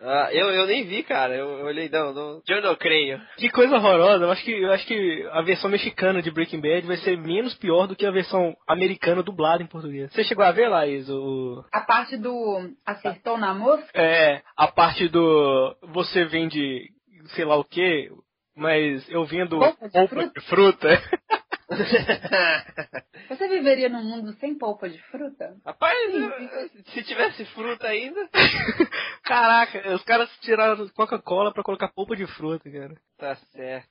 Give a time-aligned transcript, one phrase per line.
[0.00, 1.34] Ah, eu, eu nem vi, cara.
[1.34, 2.42] Eu, eu olhei, não, não.
[2.46, 3.20] Eu não creio.
[3.36, 4.24] Que coisa horrorosa.
[4.24, 7.54] Eu acho, que, eu acho que a versão mexicana de Breaking Bad vai ser menos
[7.54, 10.12] pior do que a versão americana dublada em português.
[10.12, 11.64] Você chegou a ver, Laís, o...
[11.72, 13.90] A parte do acertou na mosca?
[13.94, 16.90] É, a parte do você vende
[17.34, 18.10] sei lá o que,
[18.56, 20.88] mas eu vendo Polpa de de fruta.
[23.28, 25.54] Você viveria num mundo sem polpa de fruta?
[25.64, 28.28] Rapaz, eu- se tivesse fruta ainda.
[29.22, 32.94] Caraca, os caras tiraram Coca-Cola pra colocar polpa de fruta, cara.
[33.18, 33.88] Tá certo.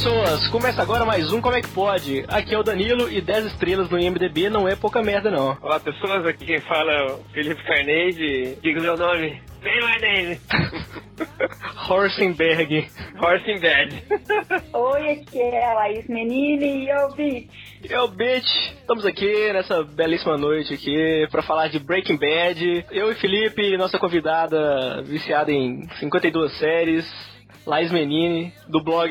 [0.00, 2.24] Pessoas, começa agora mais um Como é que pode?
[2.26, 5.58] Aqui é o Danilo e 10 estrelas no IMDB não é pouca merda não.
[5.60, 8.56] Olá pessoas, aqui quem fala é o Felipe Carnegie.
[8.62, 9.42] Diga o meu nome.
[9.60, 10.40] Bem mais dele.
[11.88, 12.88] Horsenberg.
[13.20, 14.04] Horse in Bed.
[14.72, 17.50] Oi, aqui é a Laís Menini e eu vi.
[17.88, 18.48] Eu, bitch,
[18.80, 22.86] estamos aqui nessa belíssima noite aqui pra falar de Breaking Bad.
[22.90, 27.06] Eu e Felipe, nossa convidada viciada em 52 séries,
[27.66, 29.10] Laís Menini, do blog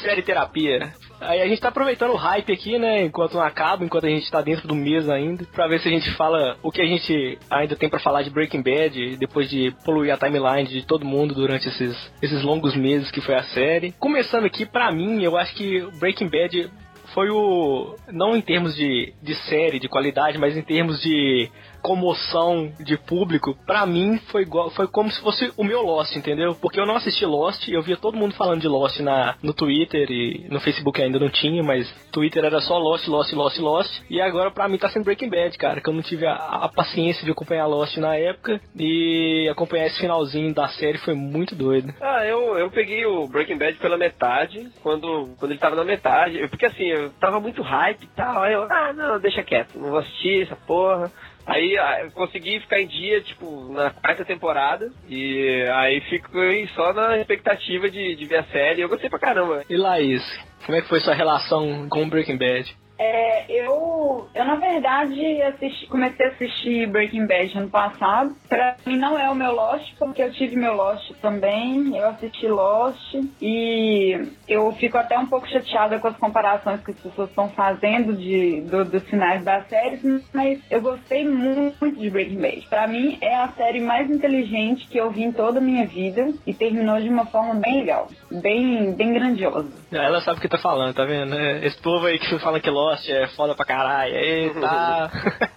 [0.00, 0.92] Série Terapia.
[1.20, 4.28] Aí a gente tá aproveitando o hype aqui, né, enquanto não acaba, enquanto a gente
[4.30, 7.38] tá dentro do mês ainda, pra ver se a gente fala o que a gente
[7.48, 11.32] ainda tem pra falar de Breaking Bad, depois de poluir a timeline de todo mundo
[11.34, 13.92] durante esses, esses longos meses que foi a série.
[14.00, 16.70] Começando aqui, pra mim, eu acho que Breaking Bad
[17.14, 17.94] foi o.
[18.10, 21.50] Não em termos de, de série, de qualidade, mas em termos de
[21.82, 26.54] comoção de público, pra mim foi igual, foi como se fosse o meu Lost, entendeu?
[26.54, 30.10] Porque eu não assisti Lost, eu via todo mundo falando de Lost na, no Twitter
[30.10, 34.02] e no Facebook ainda não tinha, mas Twitter era só Lost, Lost, Lost, Lost.
[34.08, 36.68] E agora pra mim tá sendo Breaking Bad, cara, que eu não tive a, a
[36.68, 41.92] paciência de acompanhar Lost na época e acompanhar esse finalzinho da série foi muito doido.
[42.00, 46.46] Ah, eu, eu peguei o Breaking Bad pela metade, quando, quando ele tava na metade.
[46.48, 48.42] Porque assim, eu tava muito hype e tal.
[48.42, 51.10] Aí eu, ah, não, deixa quieto, não vou assistir essa porra.
[51.46, 54.90] Aí ah, eu consegui ficar em dia, tipo, na quarta temporada.
[55.08, 58.82] E aí fiquei só na expectativa de, de ver a série.
[58.82, 59.64] Eu gostei pra caramba.
[59.68, 60.22] E Laís,
[60.64, 62.76] como é que foi sua relação com Breaking Bad?
[63.04, 68.30] É, eu, eu, na verdade, assisti- comecei a assistir Breaking Bad ano passado.
[68.48, 71.96] Pra mim não é o meu Lost, porque eu tive meu Lost também.
[71.96, 77.00] Eu assisti Lost e eu fico até um pouco chateada com as comparações que as
[77.00, 80.00] pessoas estão fazendo de, do- dos finais das séries,
[80.32, 82.66] mas eu gostei muito de Breaking Bad.
[82.68, 86.32] Pra mim é a série mais inteligente que eu vi em toda a minha vida
[86.46, 88.08] e terminou de uma forma bem legal,
[88.40, 89.72] bem, bem grandiosa.
[89.90, 91.34] Ela sabe o que tá falando, tá vendo?
[91.34, 95.10] É, Esse povo aí que fala que Lost é foda pra caralho, eita.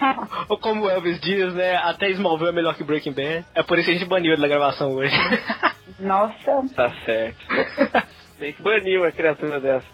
[0.48, 1.76] Ou como o Elvis diz, né?
[1.76, 3.44] Até Smallville é melhor que Breaking Bad.
[3.54, 5.14] É por isso que a gente baniu ele da gravação hoje.
[5.98, 7.38] Nossa, Tá certo.
[8.38, 9.86] Tem que banir uma criatura dessa.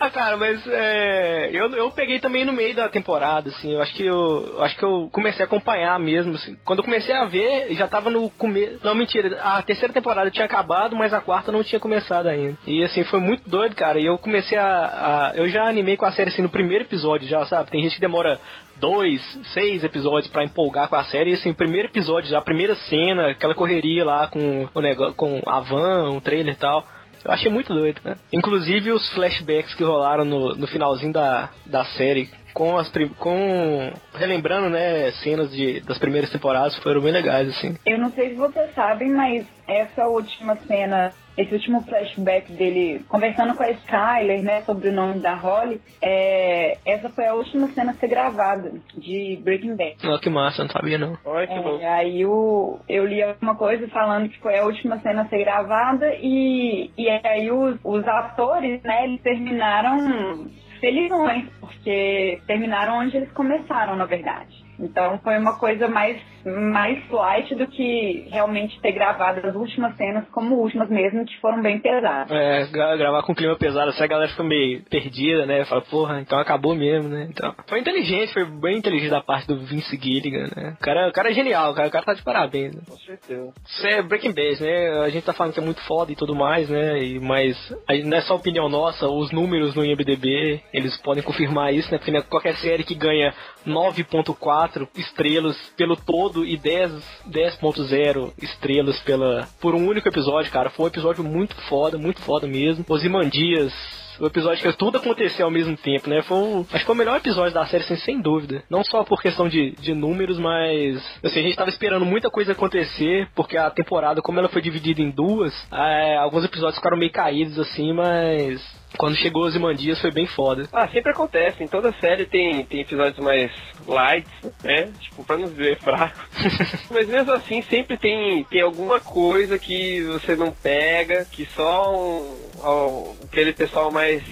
[0.00, 3.72] Ah, cara, mas é, eu, eu peguei também no meio da temporada, assim.
[3.74, 6.34] Eu acho que eu, eu acho que eu comecei a acompanhar mesmo.
[6.34, 6.56] Assim.
[6.64, 8.80] Quando eu comecei a ver, já tava no começo.
[8.82, 9.38] Não, mentira.
[9.42, 12.56] A terceira temporada tinha acabado, mas a quarta não tinha começado ainda.
[12.66, 14.00] E assim, foi muito doido, cara.
[14.00, 17.28] E eu comecei a, a- Eu já animei com a série assim no primeiro episódio,
[17.28, 17.70] já, sabe?
[17.70, 18.40] Tem gente que demora
[18.76, 19.20] dois,
[19.52, 21.32] seis episódios pra empolgar com a série.
[21.32, 25.14] E assim, o primeiro episódio, já, a primeira cena, aquela correria lá com o negócio,
[25.14, 26.86] com a van, o trailer e tal.
[27.24, 28.16] Eu achei muito doido, né?
[28.32, 34.68] Inclusive os flashbacks que rolaram no, no finalzinho da, da série, com as com relembrando,
[34.70, 37.76] né, cenas de, das primeiras temporadas, foram bem legais, assim.
[37.86, 43.54] Eu não sei se vocês sabem, mas essa última cena, esse último flashback dele conversando
[43.54, 47.92] com a Skyler, né, sobre o nome da Holly, é, essa foi a última cena
[47.92, 49.96] a ser gravada de Breaking Bad.
[50.06, 51.16] Ó, que massa, não sabia não.
[51.24, 51.78] Olha que bom.
[51.80, 55.38] É, aí o, eu li alguma coisa falando que foi a última cena a ser
[55.38, 60.48] gravada e, e aí os, os atores, né, eles terminaram
[60.80, 64.59] felizões, porque terminaram onde eles começaram, na verdade.
[64.80, 70.24] Então foi uma coisa mais, mais light do que realmente ter gravado as últimas cenas
[70.32, 72.30] como últimas mesmo, que foram bem pesadas.
[72.30, 75.64] É, gra- gravar com clima pesado, assim a galera fica meio perdida, né?
[75.64, 77.26] Fala, porra, então acabou mesmo, né?
[77.30, 80.76] Então, foi inteligente, foi bem inteligente da parte do Vince Gilligan, né?
[80.80, 82.82] O cara, o cara é genial, o cara, o cara tá de parabéns, né?
[82.88, 83.52] Com certeza.
[83.66, 85.00] Isso é Breaking Bad, né?
[85.04, 87.02] A gente tá falando que é muito foda e tudo mais, né?
[87.02, 87.56] E, mas
[88.04, 91.98] não é só opinião nossa, os números no IMDB eles podem confirmar isso, né?
[91.98, 93.34] Porque né, qualquer série que ganha
[93.66, 96.92] 9.4 estrelas pelo todo e 10
[97.28, 102.46] 10.0 estrelas pela por um único episódio, cara, foi um episódio muito foda, muito foda
[102.46, 102.84] mesmo.
[102.88, 103.72] Osimandias
[104.20, 106.22] o episódio que tudo aconteceu ao mesmo tempo, né?
[106.22, 108.62] Foi um, acho que foi o melhor episódio da série, assim, sem dúvida.
[108.68, 112.52] Não só por questão de, de números, mas assim, a gente tava esperando muita coisa
[112.52, 117.10] acontecer, porque a temporada, como ela foi dividida em duas, é, alguns episódios ficaram meio
[117.10, 120.68] caídos, assim, mas quando chegou os Imandias foi bem foda.
[120.72, 121.62] Ah, sempre acontece.
[121.62, 123.50] Em toda série tem, tem episódios mais
[123.86, 124.28] light,
[124.62, 124.92] né?
[125.00, 126.18] Tipo, pra não dizer fraco.
[126.90, 132.36] Mas mesmo assim, sempre tem, tem alguma coisa que você não pega, que só um,
[132.62, 134.22] um, aquele pessoal mais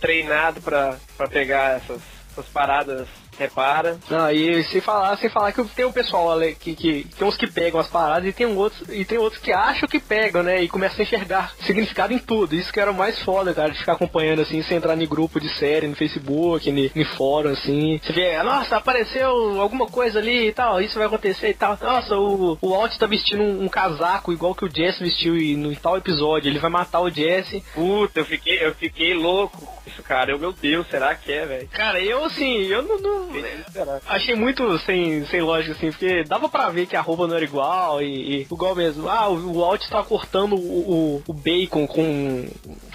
[0.00, 2.00] treinado pra, pra pegar essas,
[2.32, 3.98] essas paradas repara.
[4.10, 7.36] Não, e sem falar, sem falar que tem o pessoal ali que, que tem uns
[7.36, 10.62] que pegam as paradas e tem outros e tem outros que acham que pegam, né?
[10.62, 12.54] E começam a enxergar significado em tudo.
[12.54, 15.40] Isso que era o mais foda, cara, de ficar acompanhando assim, sem entrar em grupo
[15.40, 18.00] de série, no Facebook, no fórum, assim.
[18.02, 21.78] Você vê, nossa, apareceu alguma coisa ali e tal, isso vai acontecer e tal.
[21.80, 25.74] Nossa, o, o Alt tá vestindo um, um casaco igual que o Jesse vestiu no
[25.76, 26.48] tal episódio.
[26.48, 27.62] Ele vai matar o Jesse.
[27.74, 30.32] Puta, eu fiquei, eu fiquei louco com isso, cara.
[30.32, 31.68] Eu, meu Deus, será que é, velho?
[31.68, 33.27] Cara, eu assim, eu não, não
[34.06, 37.44] Achei muito sem, sem lógica, assim, porque dava pra ver que a roupa não era
[37.44, 39.08] igual e, e igual mesmo.
[39.08, 42.46] Ah, o, o Alt tá cortando o, o, o, bacon com.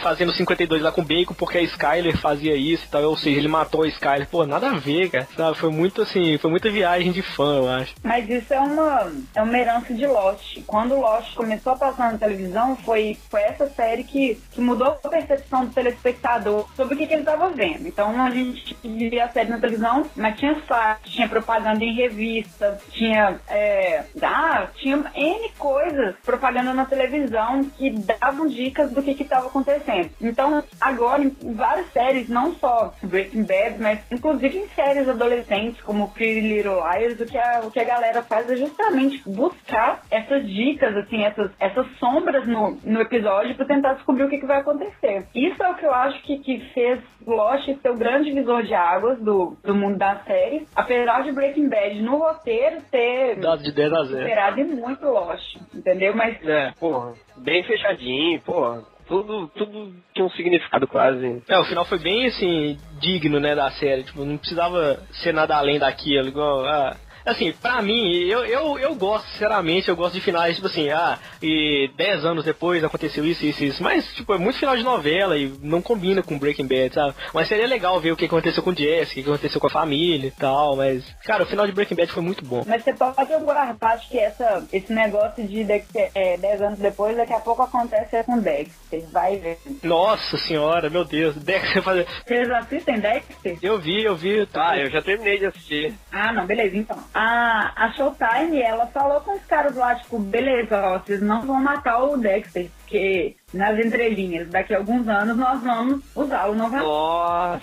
[0.02, 3.04] fazendo 52 lá com bacon porque a Skyler fazia isso e tal.
[3.04, 4.28] Ou seja, ele matou a Skyler.
[4.28, 5.28] Pô, nada a ver, cara.
[5.36, 5.58] Sabe?
[5.58, 7.94] Foi muito assim, foi muita viagem de fã, eu acho.
[8.04, 10.60] Mas isso é uma, é uma herança de Lost.
[10.66, 15.10] Quando Lost começou a passar na televisão, foi, foi essa série que, que mudou a
[15.10, 17.88] percepção do telespectador sobre o que, que ele tava vendo.
[17.88, 22.80] Então a gente via a série na televisão, mas tinha site, tinha propaganda em revista,
[22.92, 29.48] tinha, é, ah, tinha N coisas, propaganda na televisão que davam dicas do que estava
[29.48, 30.12] acontecendo.
[30.22, 36.08] Então, agora, em várias séries, não só Breaking Bad, mas inclusive em séries adolescentes, como
[36.12, 40.48] Pretty Little Liars, o que a, o que a galera faz é justamente buscar essas
[40.48, 44.62] dicas, assim, essas, essas sombras no, no episódio para tentar descobrir o que, que vai
[44.62, 45.28] acontecer.
[45.36, 48.74] Isso é o que eu acho que, que fez Lost ser o grande visor de
[48.74, 53.72] águas do, do mundo da série, apesar de Breaking Bad no roteiro ter dado de
[53.72, 54.20] 10 a 0.
[54.20, 56.16] superado e muito Lost, entendeu?
[56.16, 58.84] Mas é, porra, bem fechadinho, porra.
[59.06, 61.44] Tudo, tudo tinha um significado quase.
[61.50, 64.04] É, o final foi bem assim, digno, né, da série.
[64.04, 66.66] Tipo, não precisava ser nada além daquilo, igual.
[66.66, 70.90] Ah, Assim, pra mim, eu, eu, eu gosto, sinceramente, eu gosto de finais, tipo assim,
[70.90, 73.84] ah, e 10 anos depois aconteceu isso, isso, isso.
[73.84, 77.16] Mas, tipo, é muito final de novela e não combina com Breaking Bad, sabe?
[77.34, 79.72] Mas seria legal ver o que aconteceu com o Jesse, o que aconteceu com a
[79.72, 82.64] família e tal, mas, cara, o final de Breaking Bad foi muito bom.
[82.68, 87.16] Mas você pode guardar, acho que essa, esse negócio de Dexter, é, 10 anos depois,
[87.16, 89.58] daqui a pouco acontece com Dexter, vai ver.
[89.82, 92.06] Nossa senhora, meu Deus, Dexter fazer.
[92.26, 93.58] Vocês assistem Dexter?
[93.62, 94.48] Eu vi, eu vi.
[94.54, 95.94] Ah, eu já terminei de assistir.
[96.12, 100.82] Ah, não, beleza, então a, a Showtime, ela falou com os caras lá, tipo, beleza,
[100.82, 105.62] ó, vocês não vão matar o Dexter, porque nas entrelinhas, daqui a alguns anos nós
[105.62, 106.86] vamos usá-lo novamente.
[106.86, 107.62] Nossa!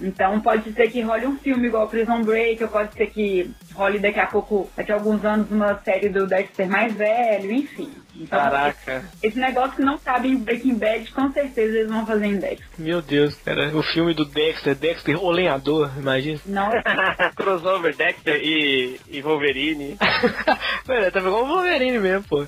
[0.00, 3.98] Então pode ser que role um filme igual Prison Break, ou pode ser que role
[3.98, 7.92] daqui a pouco, daqui a alguns anos, uma série do Dexter mais velho, enfim.
[8.16, 9.04] Então, Caraca.
[9.22, 12.66] Esse, negócio que não cabe em Breaking Bad, com certeza eles vão fazer em Dexter.
[12.78, 13.76] Meu Deus, cara.
[13.76, 16.40] O filme do Dexter, Dexter, o lenhador, imagina.
[16.46, 16.70] Não.
[17.34, 19.96] Crossover Dexter e, e Wolverine.
[20.86, 22.46] Mano, tá igual o Wolverine mesmo, pô.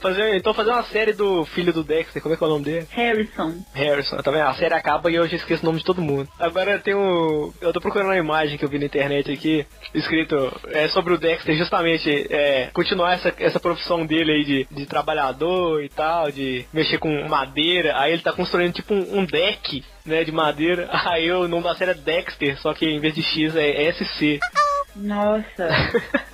[0.00, 2.64] Fazer, então fazer uma série do filho do Dexter, como é que é o nome
[2.64, 2.86] dele?
[2.90, 3.54] Harrison.
[3.74, 4.46] Harrison, tá vendo?
[4.46, 6.28] A série acaba e eu já esqueço o nome de todo mundo.
[6.38, 7.52] Agora tem um.
[7.60, 10.36] Eu tô procurando uma imagem que eu vi na internet aqui, escrito
[10.68, 15.82] é, sobre o Dexter, justamente é, continuar essa, essa profissão dele aí de, de trabalhador
[15.82, 17.98] e tal, de mexer com madeira.
[17.98, 20.88] Aí ele tá construindo tipo um, um deck, né, de madeira.
[21.12, 24.40] Aí o nome da série é Dexter, só que em vez de X é SC.
[24.94, 25.68] Nossa.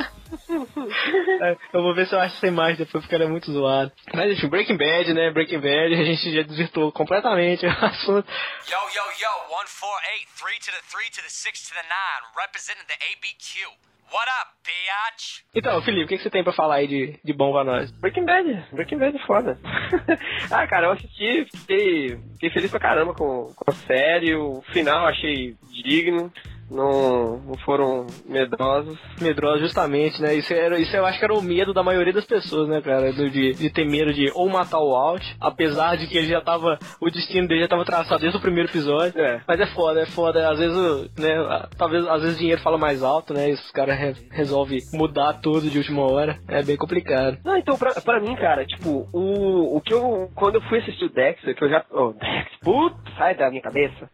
[0.50, 3.92] É, eu vou ver se eu acho essa imagem depois, porque ela é muito zoada.
[4.14, 5.30] Mas enfim, Breaking Bad, né?
[5.30, 8.26] Breaking Bad, a gente já desvirtuou completamente o assunto.
[8.66, 12.86] Yo, yo, yo, 148, 3 to the 3 to the 6 to the 9, representing
[12.88, 13.88] the ABQ.
[14.10, 15.44] What up, bitch?
[15.54, 17.90] Então, Felipe, o que, que você tem pra falar aí de, de bom pra nós?
[17.90, 18.64] Breaking Bad.
[18.72, 19.58] Breaking Bad é foda.
[20.50, 24.34] ah, cara, eu assisti, fiquei, fiquei feliz pra caramba com, com a série.
[24.34, 26.32] O final achei digno.
[26.70, 28.98] Não, não foram medrosos.
[29.20, 30.34] Medrosos, justamente, né?
[30.34, 33.12] Isso, era, isso eu acho que era o medo da maioria das pessoas, né, cara?
[33.12, 36.78] De, de ter medo de ou matar o Alt, apesar de que ele já tava.
[37.00, 39.18] O destino dele já tava traçado desde o primeiro episódio.
[39.20, 39.40] É.
[39.46, 40.50] Mas é foda, é foda.
[40.50, 40.76] Às vezes,
[41.18, 41.68] né?
[41.76, 43.50] Talvez às vezes o dinheiro fala mais alto, né?
[43.50, 46.38] E os caras re resolvem mudar tudo de última hora.
[46.48, 47.38] É bem complicado.
[47.44, 50.30] Não, então, pra, pra mim, cara, tipo, o, o que eu.
[50.34, 51.84] Quando eu fui assistir o Dexter, que eu já.
[51.90, 54.10] Oh, Dexter, puta, sai da minha cabeça.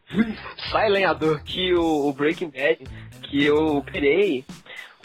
[0.70, 1.42] Sai lenhador.
[1.44, 2.84] Que o, o Breaking Bad,
[3.22, 4.44] que eu pirei.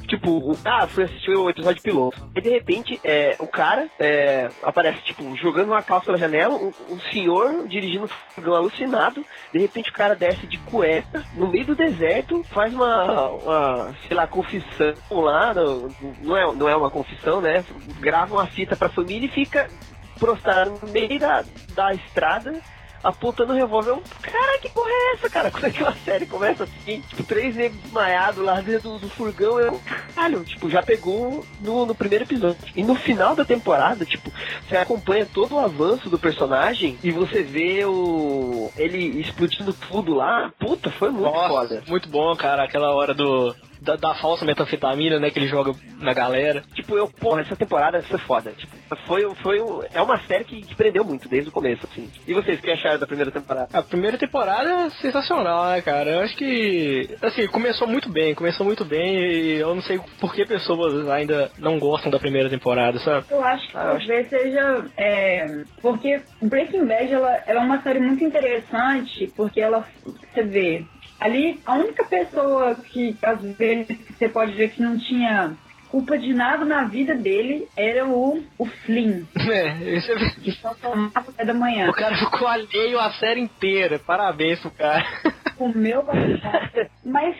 [0.07, 2.31] Tipo, o, ah, fui assistir o episódio piloto.
[2.35, 6.71] E de repente, é, o cara é, aparece, tipo, jogando uma calça pela janela, um,
[6.89, 9.23] um senhor dirigindo um alucinado.
[9.51, 14.15] De repente, o cara desce de cueca no meio do deserto, faz uma, uma sei
[14.15, 15.53] lá, confissão lá.
[15.53, 15.89] Não,
[16.21, 17.63] não, é, não é uma confissão, né?
[17.99, 19.69] Grava uma fita pra família e fica
[20.17, 21.43] prostrado no meio da,
[21.75, 22.61] da estrada
[23.03, 23.91] apontando o revólver.
[23.91, 25.49] Eu, cara, que porra é essa, cara?
[25.51, 27.01] Quando é que uma série começa assim?
[27.01, 29.59] Tipo, três negros desmaiados lá dentro do, do furgão.
[29.59, 29.79] Eu,
[30.15, 32.57] caralho, tipo, já pegou no, no primeiro episódio.
[32.75, 34.31] E no final da temporada, tipo,
[34.67, 40.51] você acompanha todo o avanço do personagem e você vê o ele explodindo tudo lá.
[40.59, 41.83] Puta, foi muito Nossa, foda.
[41.87, 42.63] Muito bom, cara.
[42.63, 43.55] Aquela hora do.
[43.81, 46.63] Da, da falsa metanfetamina, né, que ele joga na galera.
[46.73, 48.51] Tipo, eu, porra, essa temporada foi foda.
[48.51, 48.75] Tipo,
[49.07, 49.59] foi, foi
[49.93, 52.09] é uma série que, que prendeu muito desde o começo, assim.
[52.27, 53.69] E vocês, o que acharam da primeira temporada?
[53.71, 56.09] A primeira temporada é sensacional, né, cara?
[56.11, 60.33] Eu acho que, assim, começou muito bem, começou muito bem e eu não sei por
[60.33, 63.25] que pessoas ainda não gostam da primeira temporada, sabe?
[63.31, 64.85] Eu acho que Ah, talvez seja.
[64.97, 69.85] é, porque Breaking Bad ela, ela é uma série muito interessante, porque ela.
[70.33, 70.85] Você vê.
[71.19, 75.55] Ali, a única pessoa que às vezes você pode ver que não tinha
[75.89, 80.29] culpa de nada na vida dele era o, o Flynn, É, isso é...
[80.29, 81.89] que só tomava café da manhã.
[81.89, 83.99] O cara ficou alheio a série inteira.
[83.99, 85.03] Parabéns pro cara.
[85.57, 86.05] o meu.
[87.03, 87.35] Mas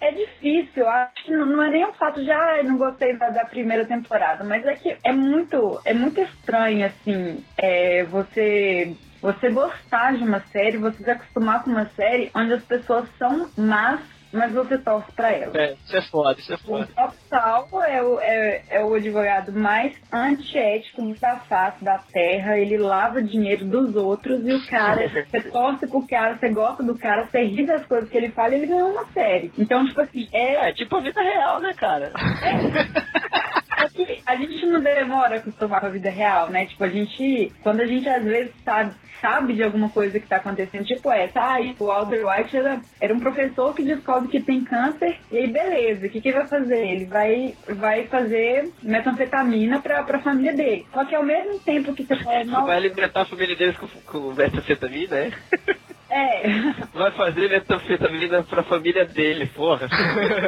[0.00, 3.16] é difícil, acho que não, não é nem o fato de ah, eu não gostei
[3.16, 8.94] da, da primeira temporada, mas é que é muito, é muito estranho, assim, é, você.
[9.24, 13.48] Você gostar de uma série, você se acostumar com uma série onde as pessoas são
[13.56, 13.98] más,
[14.30, 15.54] mas você torce pra elas.
[15.54, 16.88] É, isso é foda, isso é O foda.
[16.98, 22.58] Optal é o, é, é o advogado mais antiético da face da terra.
[22.58, 26.98] Ele lava dinheiro dos outros e o cara, você torce pro cara, você gosta do
[26.98, 29.50] cara, você ri das coisas que ele fala e ele ganhou uma série.
[29.56, 32.12] Então, tipo assim, é, É, tipo a vida real, né, cara?
[32.42, 36.66] é que a gente não demora a acostumar com a vida real, né?
[36.66, 40.36] Tipo, a gente, quando a gente às vezes sabe, sabe de alguma coisa que tá
[40.36, 44.40] acontecendo, tipo essa, ah, tipo, o Walter White era, era um professor que descobre que
[44.40, 46.86] tem câncer, e aí beleza, o que, que ele vai fazer?
[46.86, 50.86] Ele vai, vai fazer metanfetamina pra, pra família dele.
[50.92, 53.88] Só que ao mesmo tempo que você fala, não, Vai alimentar a família deles com,
[54.06, 55.32] com metanfetamina, né?
[56.14, 56.42] é.
[56.92, 59.88] Vai fazer metanfetamina pra família dele, porra.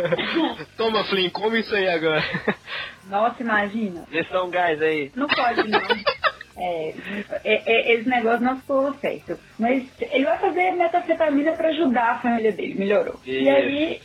[0.77, 2.23] Toma, Flynn, come isso aí agora.
[3.09, 4.05] Nossa, imagina.
[4.09, 5.11] Vê só um gás aí.
[5.15, 5.81] Não pode, não.
[6.59, 6.95] É,
[7.45, 9.39] é, é, esse negócio não ficou certo.
[9.59, 13.21] Mas ele vai fazer metanfetamina pra ajudar a família dele, melhorou.
[13.25, 14.01] E aí,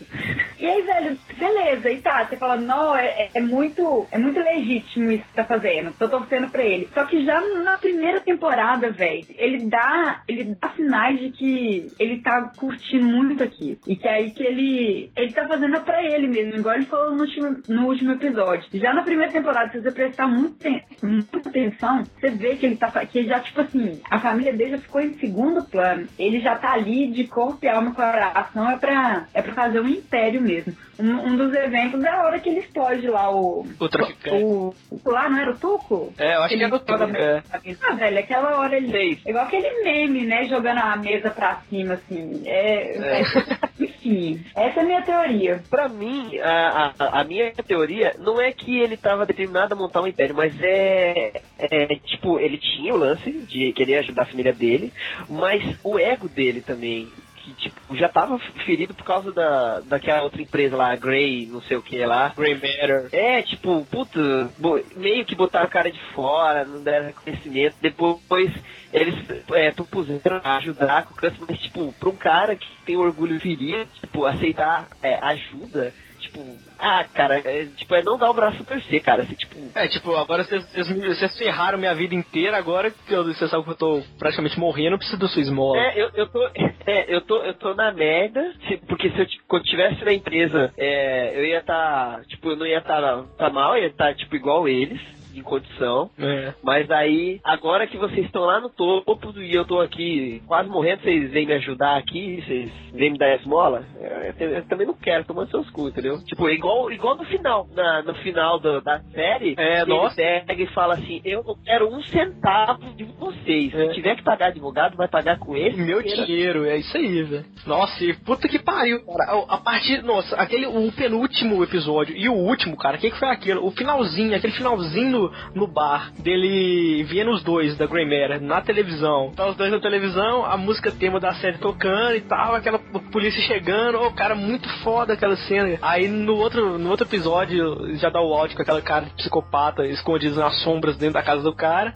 [0.59, 4.39] e aí, velho, beleza, e tá, você fala, não, é, é- é muito, é muito
[4.39, 6.87] legítimo isso que tá fazendo, tô torcendo pra ele.
[6.93, 12.19] Só que já na primeira temporada, velho, ele dá, ele dá sinais de que ele
[12.21, 13.77] tá curtindo muito aqui.
[13.87, 17.21] E que aí que ele, ele tá fazendo pra ele mesmo, igual ele falou no
[17.21, 18.65] último, no último episódio.
[18.73, 20.57] Já na primeira temporada, se você prestar muito,
[21.03, 24.77] muita atenção, você vê que ele tá, que já, tipo assim, a família dele já
[24.79, 26.07] ficou em segundo plano.
[26.19, 29.87] Ele já tá ali de corpo e alma, coração, é pra, é pra fazer um
[29.87, 30.75] império mesmo.
[30.99, 33.65] Um, um dos eventos é a hora que ele explode lá o...
[33.79, 34.43] O traficante.
[34.43, 36.13] O, o- lá, não era o Tuco?
[36.17, 37.15] É, eu acho que Ele é do joga tudo.
[37.17, 37.43] a É.
[37.83, 38.91] Ah, velho, aquela hora ele...
[38.91, 39.19] Seis.
[39.25, 40.45] Igual aquele meme, né?
[40.45, 42.43] Jogando a mesa pra cima, assim.
[42.45, 43.21] É...
[43.21, 43.21] É.
[43.81, 45.63] Enfim, essa é a minha teoria.
[45.69, 50.01] Pra mim, a, a, a minha teoria não é que ele tava determinado a montar
[50.01, 54.53] um império, mas é, é, Tipo, ele tinha o lance de querer ajudar a família
[54.53, 54.91] dele,
[55.29, 57.07] mas o ego dele também.
[57.35, 61.75] Que, tipo, já tava ferido por causa da, daquela outra empresa lá, Grey, não sei
[61.75, 62.31] o que lá.
[62.37, 63.09] Grey Matter.
[63.11, 64.51] É, tipo, puta,
[64.95, 67.75] meio que botaram o cara de fora, não deram reconhecimento.
[67.81, 68.51] Depois
[68.93, 69.15] eles
[69.53, 73.89] é, propuseram ajudar com o câncer, mas, tipo, pra um cara que tem orgulho ferido,
[73.99, 75.93] tipo, aceitar é, ajuda,
[76.31, 79.23] tipo, ah, cara, é, tipo, é não dar o braço a torcer, cara.
[79.23, 83.23] Assim, tipo, É, tipo, agora vocês, vocês, vocês ferraram minha vida inteira, agora que eu,
[83.23, 85.79] você sabe que eu tô praticamente morrendo, eu preciso da sua esmola.
[85.79, 86.39] É, eu, eu tô.
[86.83, 88.41] É, eu tô, eu tô na merda,
[88.87, 93.23] porque se eu tivesse na empresa, é, eu ia estar, tipo, eu não ia estar
[93.37, 94.99] tá, mal, eu ia estar, tipo, igual eles.
[95.35, 96.09] Em condição.
[96.19, 96.53] É.
[96.63, 101.01] Mas aí, agora que vocês estão lá no topo e eu tô aqui quase morrendo,
[101.01, 104.93] vocês vêm me ajudar aqui, vocês vêm me dar esmola, eu, eu- eu também não
[104.93, 106.23] quero tomar seus cu, entendeu?
[106.25, 110.09] Tipo, é igual, igual no final, na- no final do- da série, É, ele
[110.45, 113.73] pega e fala assim, eu não quero um centavo de vocês.
[113.73, 113.87] É.
[113.87, 115.77] Se tiver que pagar advogado, vai pagar com esse.
[115.79, 117.45] Meu dinheiro, é isso aí, velho.
[117.65, 119.31] Nossa, e puta que pariu, cara.
[119.31, 123.17] A, a partir, nossa, aquele, o penúltimo episódio e o último, cara, o que, que
[123.19, 123.65] foi aquilo?
[123.65, 128.61] O finalzinho, aquele finalzinho no, no bar, dele vendo os dois da Grey Matter na
[128.61, 129.31] televisão.
[129.35, 132.79] Tá os dois na televisão, a música tema da série tocando e tal, aquela
[133.11, 135.77] polícia chegando, ô, cara, muito foda aquela cena.
[135.81, 139.85] Aí no outro, no outro episódio já dá o áudio com aquela cara de psicopata
[139.85, 141.93] escondido nas sombras dentro da casa do cara.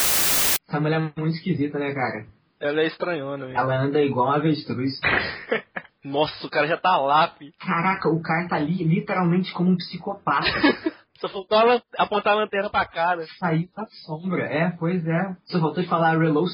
[0.68, 2.26] Essa mulher é muito esquisita, né, cara?
[2.60, 3.58] Ela é estranhona, velho.
[3.58, 5.00] Ela anda igual uma avestruz.
[6.04, 7.52] Nossa, o cara já tá lá, fi.
[7.60, 10.46] Caraca, o cara tá ali literalmente como um psicopata.
[11.20, 13.26] Só faltou ela apontar a lanterna pra cara.
[13.40, 14.44] Saiu da sombra.
[14.44, 15.36] É, pois é.
[15.46, 16.46] Só faltou falar Reload.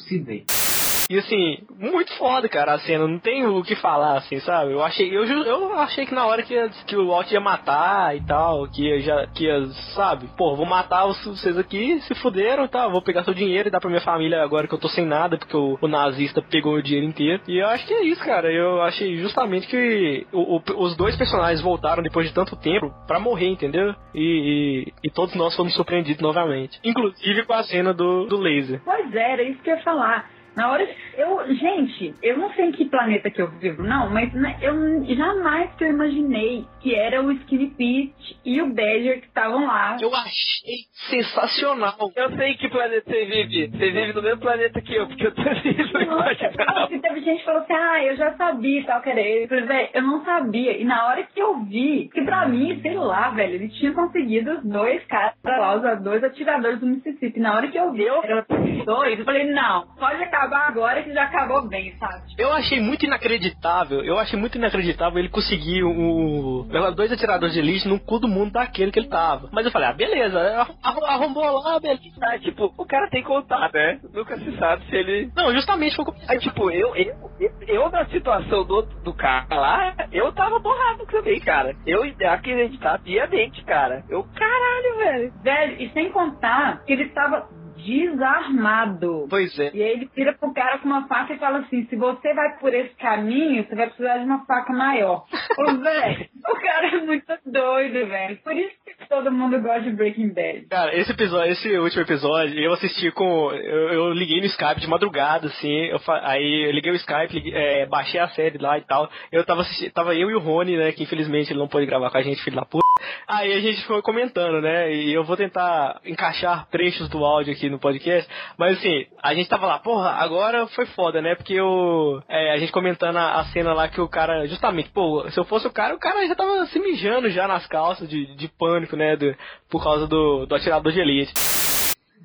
[1.12, 3.06] E assim, muito foda, cara, a cena.
[3.06, 4.72] Não tem o que falar, assim, sabe?
[4.72, 6.56] Eu achei, eu, eu achei que na hora que,
[6.88, 10.28] que o Walt ia matar e tal, que já, que ia, sabe?
[10.38, 12.90] Pô, vou matar os- vocês aqui, se fuderam e tal.
[12.92, 15.38] Vou pegar seu dinheiro e dar pra minha família agora que eu tô sem nada,
[15.38, 17.42] porque o, o nazista pegou o dinheiro inteiro.
[17.46, 18.50] E eu acho que é isso, cara.
[18.50, 23.20] Eu achei justamente que o- o- os dois personagens voltaram depois de tanto tempo pra
[23.20, 23.94] morrer, entendeu?
[24.16, 26.80] E, e, e todos nós fomos surpreendidos novamente.
[26.86, 28.82] Inclusive com a cena do, do laser.
[28.86, 30.30] Pois é, era isso que eu ia falar.
[30.56, 30.88] Na hora.
[31.18, 35.06] Eu, gente, eu não sei em que planeta que eu vivo, não, mas né, eu
[35.16, 39.98] jamais que eu imaginei que era o Skinny Pete e o Badger que estavam lá.
[40.02, 42.12] Eu achei sensacional.
[42.16, 43.68] Eu sei em que planeta você vive.
[43.68, 47.46] Você vive no mesmo planeta que eu, porque eu tô vivo Nossa, teve gente que
[47.46, 49.44] falou assim, ah, eu já sabia e tal, que era ele.
[49.44, 50.78] Eu falei, velho, eu não sabia.
[50.78, 54.52] E na hora que eu vi, que pra mim, sei lá, velho, ele tinha conseguido
[54.52, 57.40] os dois caras lá, os dois atiradores do Mississippi.
[57.40, 58.46] Na hora que eu vi, eu era
[58.86, 62.22] dois, eu falei, não, pode acabar agora que já acabou bem, sabe?
[62.38, 66.68] Eu achei muito inacreditável, eu achei muito inacreditável ele conseguir o.
[66.96, 69.50] dois atiradores de elite no cu do mundo daquele que ele tava.
[69.52, 70.40] Mas eu falei, ah, beleza,
[70.84, 72.02] arrum- arrombou lá, beleza.
[72.22, 74.00] Ah, tipo, o cara tem contato, né?
[74.14, 75.32] Nunca se sabe se ele.
[75.36, 79.96] Não, justamente foi Aí, tipo, eu, eu, eu, eu na situação do, do cara lá,
[80.12, 81.76] eu tava borrado também, cara.
[81.86, 84.04] Eu acreditar piamente, cara.
[84.10, 85.34] Eu, caralho, velho.
[85.42, 87.48] Velho, e sem contar que ele estava
[87.84, 89.28] desarmado.
[89.30, 89.72] Pois é.
[89.74, 92.58] E aí ele vira pro cara com uma faca e fala assim: se você vai
[92.60, 95.26] por esse caminho, você vai precisar de uma faca maior.
[95.60, 98.38] Ô, velho, o cara é muito doido, velho.
[98.38, 100.68] Por isso que todo mundo gosta de Breaking Bad.
[100.70, 103.52] Cara, esse episódio, esse último episódio, eu assisti com.
[103.52, 105.86] Eu, eu liguei no Skype de madrugada, assim.
[105.86, 109.10] Eu, aí eu liguei o Skype, liguei- é, baixei a série lá e tal.
[109.32, 110.92] Eu tava assistindo, tava eu e o Rony, né?
[110.92, 112.82] Que infelizmente ele não pôde gravar com a gente, filho da puta.
[113.28, 114.94] Aí a gente foi comentando, né?
[114.94, 118.30] E eu vou tentar encaixar trechos do áudio aqui no podcast.
[118.58, 121.36] Mas assim, a gente tava lá, porra, agora foi foda, né?
[121.36, 122.22] Porque o.
[122.30, 125.46] é, a gente comentando a, a cena lá que o cara, justamente, pô, se eu
[125.46, 128.96] fosse o cara, o cara já tava se mijando já nas calças de, de pânico,
[128.96, 129.16] né?
[129.16, 129.36] do-
[129.70, 131.34] por causa do, do atirador de elite.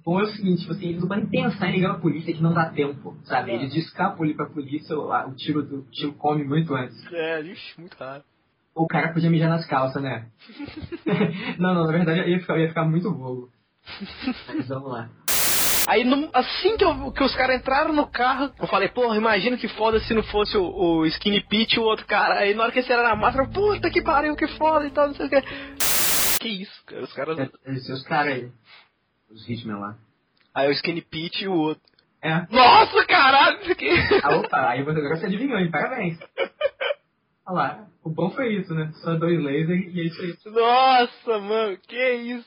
[0.04, 2.40] Bom, é o seguinte, tipo assim, eles não podem pensar em ligar pra polícia que
[2.42, 3.52] não dá tempo, sabe?
[3.52, 6.96] Eles escapam ali pra polícia, o, a- tiro do tiro come muito antes.
[7.12, 8.22] É, ixi, muito raro.
[8.74, 10.26] O cara podia mijar nas calças, né?
[11.58, 13.50] não, não, na verdade ia ficar, ia ficar muito bobo.
[14.48, 15.08] Mas vamos lá.
[15.86, 19.56] Aí, no- assim que, eu- que os caras entraram no carro, eu falei, porra, imagina
[19.56, 22.40] que foda se não fosse o, o Skinny Pete e o outro cara.
[22.40, 25.08] Aí na hora que esse era na máscara, puta que pariu, que foda e tal,
[25.08, 25.42] não sei o que.
[26.40, 27.38] Que isso, cara, os caras.
[27.38, 28.50] É, Esses os caras aí.
[29.30, 29.96] Os Hitman lá.
[30.54, 31.82] Aí o Skinny Pete e o outro.
[32.22, 32.46] É.
[32.50, 33.90] Nossa, caralho, isso aqui.
[34.24, 35.70] Ah, opa, aí você agora você adivinhou, hein?
[35.70, 36.18] Parabéns.
[37.48, 38.90] Olha lá, o bom foi isso, né?
[39.04, 40.34] Só dois lasers e é isso aí.
[40.52, 42.46] Nossa, mano, que isso.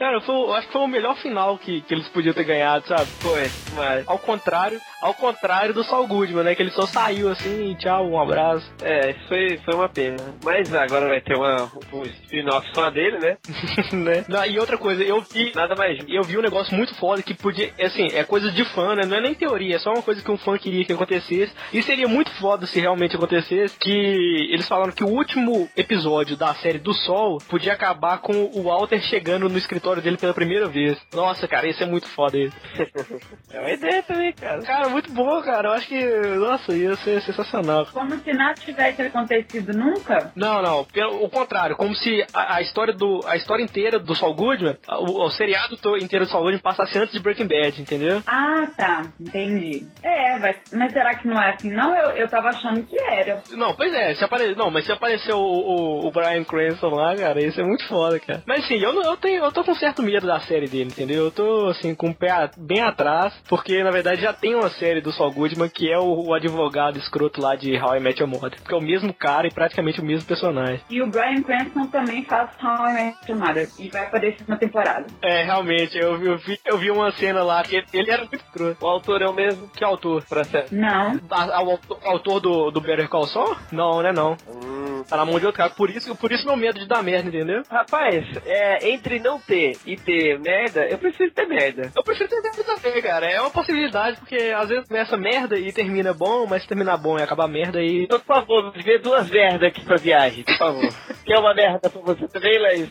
[0.00, 2.88] Cara, foi, eu acho que foi o melhor final que, que eles podiam ter ganhado,
[2.88, 3.04] sabe?
[3.20, 3.42] Foi,
[3.76, 4.08] mas.
[4.08, 6.54] Ao contrário, ao contrário do Saul Goodman, né?
[6.54, 8.66] Que ele só saiu assim, tchau, um abraço.
[8.80, 10.16] É, isso foi, foi uma pena.
[10.42, 13.36] Mas agora vai ter uma, um spin-off só dele, né?
[13.92, 14.24] né?
[14.26, 15.52] Não, e outra coisa, eu vi.
[15.54, 15.98] Nada mais.
[16.08, 19.02] Eu vi um negócio muito foda que podia, assim, é coisa de fã, né?
[19.04, 21.52] Não é nem teoria, é só uma coisa que um fã queria que acontecesse.
[21.74, 23.78] E seria muito foda se realmente acontecesse.
[23.78, 28.62] Que eles falaram que o último episódio da série do Sol podia acabar com o
[28.62, 30.98] Walter chegando no escritório dele pela primeira vez.
[31.12, 32.56] Nossa, cara, isso é muito foda isso.
[33.52, 34.62] É uma ideia também, cara.
[34.62, 35.68] Cara, muito bom, cara.
[35.68, 36.04] Eu acho que,
[36.36, 37.86] nossa, ia ser sensacional.
[37.92, 40.30] Como se nada tivesse acontecido nunca.
[40.36, 44.14] Não, não, pelo o contrário, como se a, a história do a história inteira do
[44.14, 48.22] Saul Goodman, o, o seriado inteiro do Saul Goodman passasse antes de Breaking Bad, entendeu?
[48.26, 49.02] Ah, tá.
[49.20, 49.84] Entendi.
[50.02, 51.70] É, vai- mas será que não é assim?
[51.70, 53.42] Não, eu, eu tava achando que era.
[53.50, 54.54] Não, pois é, se apare...
[54.54, 58.20] não, mas se aparecer o, o, o Brian Cranston lá, cara, isso é muito foda,
[58.20, 58.42] cara.
[58.46, 61.24] Mas sim, eu, não- eu tenho, eu tô com certo medo da série dele, entendeu?
[61.24, 65.00] Eu tô, assim, com o pé bem atrás, porque na verdade já tem uma série
[65.00, 68.30] do Saul Goodman que é o, o advogado escroto lá de How I Met Your
[68.30, 70.80] Mother, que é o mesmo cara e praticamente o mesmo personagem.
[70.88, 73.68] E o Brian Cranston também faz How I Met Your Mother.
[73.78, 75.06] E vai aparecer na temporada.
[75.22, 78.22] É, realmente, eu, vi- eu, vi, eu vi uma cena lá que ele, ele era
[78.22, 78.84] muito escroto.
[78.84, 79.68] O autor é o mesmo.
[79.70, 80.24] Que autor?
[80.28, 80.66] Pra ser.
[80.70, 81.18] Não.
[81.30, 83.56] A- a- o autor, o autor do, do Better Call Saul?
[83.72, 84.36] Não, né não.
[84.48, 85.02] Hum.
[85.08, 85.70] Tá na mão de outro cara.
[85.70, 87.62] Por isso, por isso meu medo de dar merda, entendeu?
[87.70, 91.90] Rapaz, é, entre não ter e ter merda, eu preciso ter merda.
[91.94, 93.26] Eu prefiro ter merda também, cara.
[93.26, 97.18] É uma possibilidade, porque às vezes começa merda e termina bom, mas se terminar bom
[97.18, 98.04] e acabar merda e.
[98.04, 100.88] Então, por favor, vê duas merdas aqui pra viagem, por favor.
[101.24, 102.90] Quer uma merda pra você também, Laís?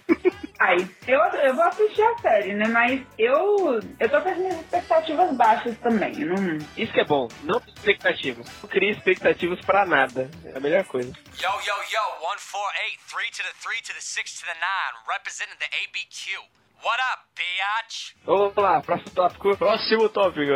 [0.60, 2.68] Aí, eu, eu vou assistir a série, né?
[2.68, 6.14] Mas eu, eu tô com as minhas expectativas baixas também.
[6.16, 6.36] Não...
[6.76, 8.46] Isso que é bom, não tem expectativas.
[8.62, 10.30] Não cria expectativas pra nada.
[10.44, 11.14] É a melhor coisa.
[11.42, 15.56] Yo, yo, yo, 148, 3 to the 3 to the 6 to the 9, representing
[15.60, 16.44] the ABQ.
[16.82, 18.16] What up, biatch?
[18.26, 19.58] Vamos lá, próximo tópico.
[19.58, 20.52] Próximo tópico.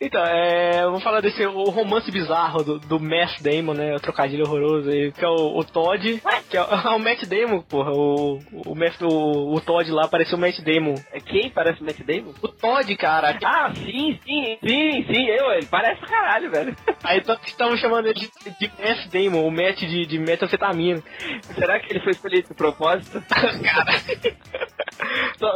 [0.00, 0.82] Então, é.
[0.82, 3.94] Vamos falar desse o romance bizarro do, do Matt Damon, né?
[3.96, 6.22] O trocadilho horroroso aí, que é o, o Todd.
[6.48, 7.90] Que é o, o Matt Damon, porra.
[7.92, 10.94] O, o, Matt- o, o Todd lá pareceu o Matt Damon.
[11.12, 12.32] É Quem parece o Matt Damon?
[12.42, 13.36] O Todd, cara.
[13.44, 16.76] Ah, sim, sim, sim, sim, eu, ele parece caralho, velho.
[17.02, 21.02] Aí estavam chamando ele de, de Matt Damon, o Matt de, de metanfetamina.
[21.54, 23.20] Será que ele foi escolhido de propósito?
[23.28, 23.96] cara.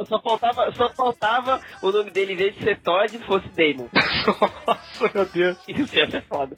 [0.01, 3.89] Só, só faltava, só faltava o nome dele, em vez de ser Todd, fosse Damon.
[4.67, 5.59] Nossa, meu Deus.
[5.69, 6.57] Isso ia ser foda.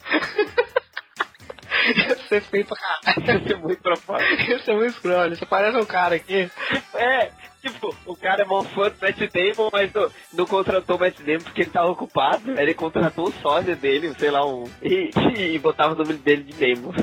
[1.95, 3.27] Ia ser feio pra caralho.
[3.41, 4.49] Ia ser muito propósito.
[4.49, 5.35] Ia ser muito escroto.
[5.35, 6.49] Você parece um cara aqui.
[6.93, 10.99] É, tipo, o cara é mó fã do Matt Damon, mas não, não contratou o
[10.99, 12.51] Matt Damon porque ele tava ocupado.
[12.59, 14.63] Ele contratou um sósia dele, sei lá, um.
[14.81, 16.93] E, e botava o nome dele de Damon.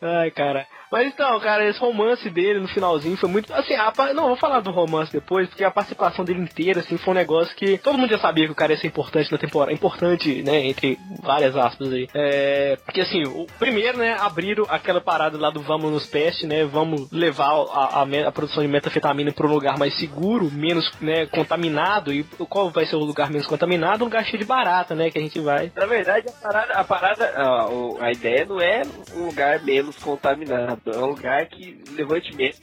[0.00, 0.66] Ai, cara.
[0.94, 3.52] Mas então, cara, esse romance dele no finalzinho foi muito.
[3.52, 7.12] Assim, a não, vou falar do romance depois, porque a participação dele inteira, assim, foi
[7.12, 9.72] um negócio que todo mundo já sabia que o cara ia ser importante na temporada.
[9.72, 12.08] Importante, né, entre várias aspas aí.
[12.14, 12.78] É.
[12.84, 16.64] Porque assim, o primeiro, né, abriram aquela parada lá do vamos nos peste, né?
[16.64, 21.26] Vamos levar a, a, a produção de metafetamina para um lugar mais seguro, menos, né,
[21.26, 22.12] contaminado.
[22.12, 24.04] E qual vai ser o lugar menos contaminado?
[24.04, 25.10] Um lugar cheio de barata, né?
[25.10, 25.72] Que a gente vai.
[25.74, 28.82] Na verdade, a parada, a, parada a, a ideia não é
[29.16, 32.60] um lugar menos contaminado, é um lugar que levante menos.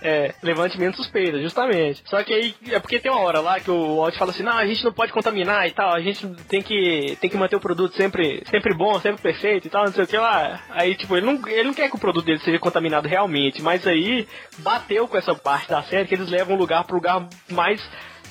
[0.00, 2.02] É, levante menos suspeita, justamente.
[2.06, 4.56] Só que aí, é porque tem uma hora lá que o Walt fala assim, não,
[4.56, 7.60] a gente não pode contaminar e tal, a gente tem que, tem que manter o
[7.60, 10.62] produto sempre, sempre bom, sempre perfeito e tal, não sei o que lá.
[10.70, 13.86] Aí, tipo, ele não, ele não quer que o produto dele seja contaminado realmente, mas
[13.86, 14.26] aí
[14.58, 17.82] bateu com essa parte da série que eles levam o lugar pro lugar mais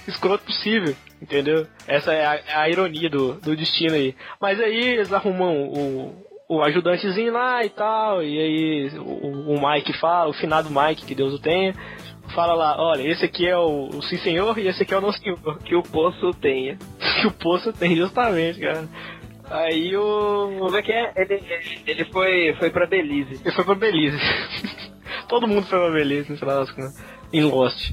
[0.08, 0.96] escroto possível.
[1.20, 1.66] Entendeu?
[1.88, 4.16] Essa é a, é a ironia do, do destino aí.
[4.40, 9.94] Mas aí eles arrumam o, o ajudantezinho lá e tal, e aí o, o Mike
[10.00, 11.74] fala, o finado Mike, que Deus o tenha,
[12.34, 15.02] fala lá, olha, esse aqui é o, o sim senhor e esse aqui é o
[15.02, 15.60] não senhor.
[15.60, 16.78] Que o poço tenha.
[17.18, 18.88] Que o poço tem justamente, cara.
[19.50, 20.56] Aí o.
[20.60, 21.14] Como é que é?
[21.16, 21.42] Ele,
[21.88, 23.42] ele foi, foi pra Belize.
[23.44, 24.20] Ele foi pra Belize.
[25.28, 27.04] Todo mundo foi pra Belize, no final das contas.
[27.34, 27.92] Em Lost.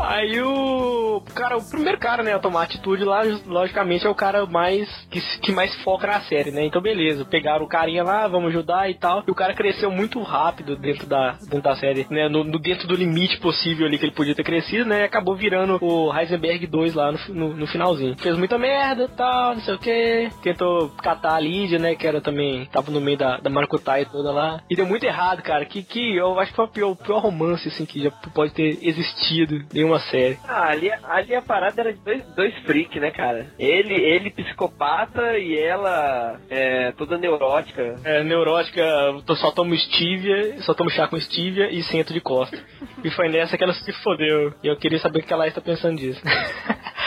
[0.00, 4.46] Aí o cara, o primeiro cara, né, a tomar atitude lá, logicamente é o cara
[4.46, 6.64] mais que, que mais foca na série, né?
[6.64, 9.22] Então beleza, pegaram o carinha lá, vamos ajudar e tal.
[9.26, 12.28] E o cara cresceu muito rápido dentro da, dentro da série, né?
[12.28, 15.00] No, no- dentro do limite possível ali que ele podia ter crescido, né?
[15.00, 18.16] E acabou virando o Heisenberg 2 lá no, no, no finalzinho.
[18.18, 20.28] Fez muita merda e tal, não sei o que.
[20.42, 21.94] Tentou catar a Lídia, né?
[21.96, 24.60] Que era também, tava no meio da, da maracutaia toda lá.
[24.70, 25.64] E deu muito errado, cara.
[25.64, 28.52] Que, que eu acho que foi o pior, o pior romance, assim, que já pode
[28.52, 30.38] ter existido uma série.
[30.46, 33.46] Ah, ali, ali a parada era de dois, dois freaks, né, cara?
[33.58, 37.96] Ele, ele psicopata e ela é, toda neurótica.
[38.04, 42.58] É, neurótica, eu só tomo stevia, só tomo chá com stevia e sento de costa.
[43.04, 44.52] E foi nessa que ela se fodeu.
[44.60, 46.20] E eu queria saber o que ela está pensando disso.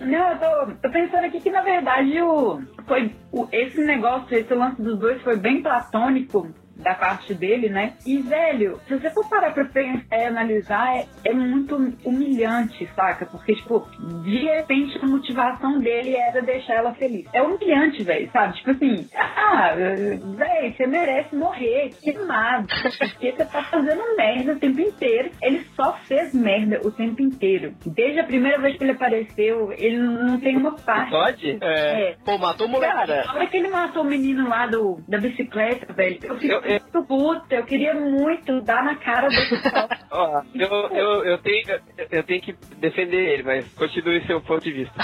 [0.00, 4.54] Não, eu tô, tô pensando aqui que na verdade o, foi, o, esse negócio, esse
[4.54, 6.48] lance dos dois foi bem platônico
[6.82, 7.92] da parte dele, né?
[8.06, 9.68] E, velho, se você for parar pra
[10.10, 13.26] é, analisar, é, é muito humilhante, saca?
[13.26, 13.86] Porque, tipo,
[14.24, 17.26] de repente a motivação dele era deixar ela feliz.
[17.32, 18.54] É humilhante, velho, sabe?
[18.56, 22.66] Tipo assim, ah, velho, você merece morrer, queimado.
[22.98, 25.30] Porque você tá fazendo merda o tempo inteiro.
[25.42, 27.74] Ele só fez merda o tempo inteiro.
[27.86, 31.10] Desde a primeira vez que ele apareceu, ele não tem uma parte.
[31.10, 31.58] Todd?
[31.60, 31.80] É.
[32.10, 32.16] É.
[32.24, 32.92] Pô, matou o moleque.
[32.92, 36.54] Cara, Na hora que ele matou o menino lá do, da bicicleta, velho, eu fiquei
[36.56, 37.54] eu- muito puta.
[37.54, 39.54] Eu queria muito dar na cara desse
[40.10, 41.80] ó, eu, eu, eu, tenho,
[42.10, 44.94] eu tenho que defender ele, mas continue seu ponto de vista.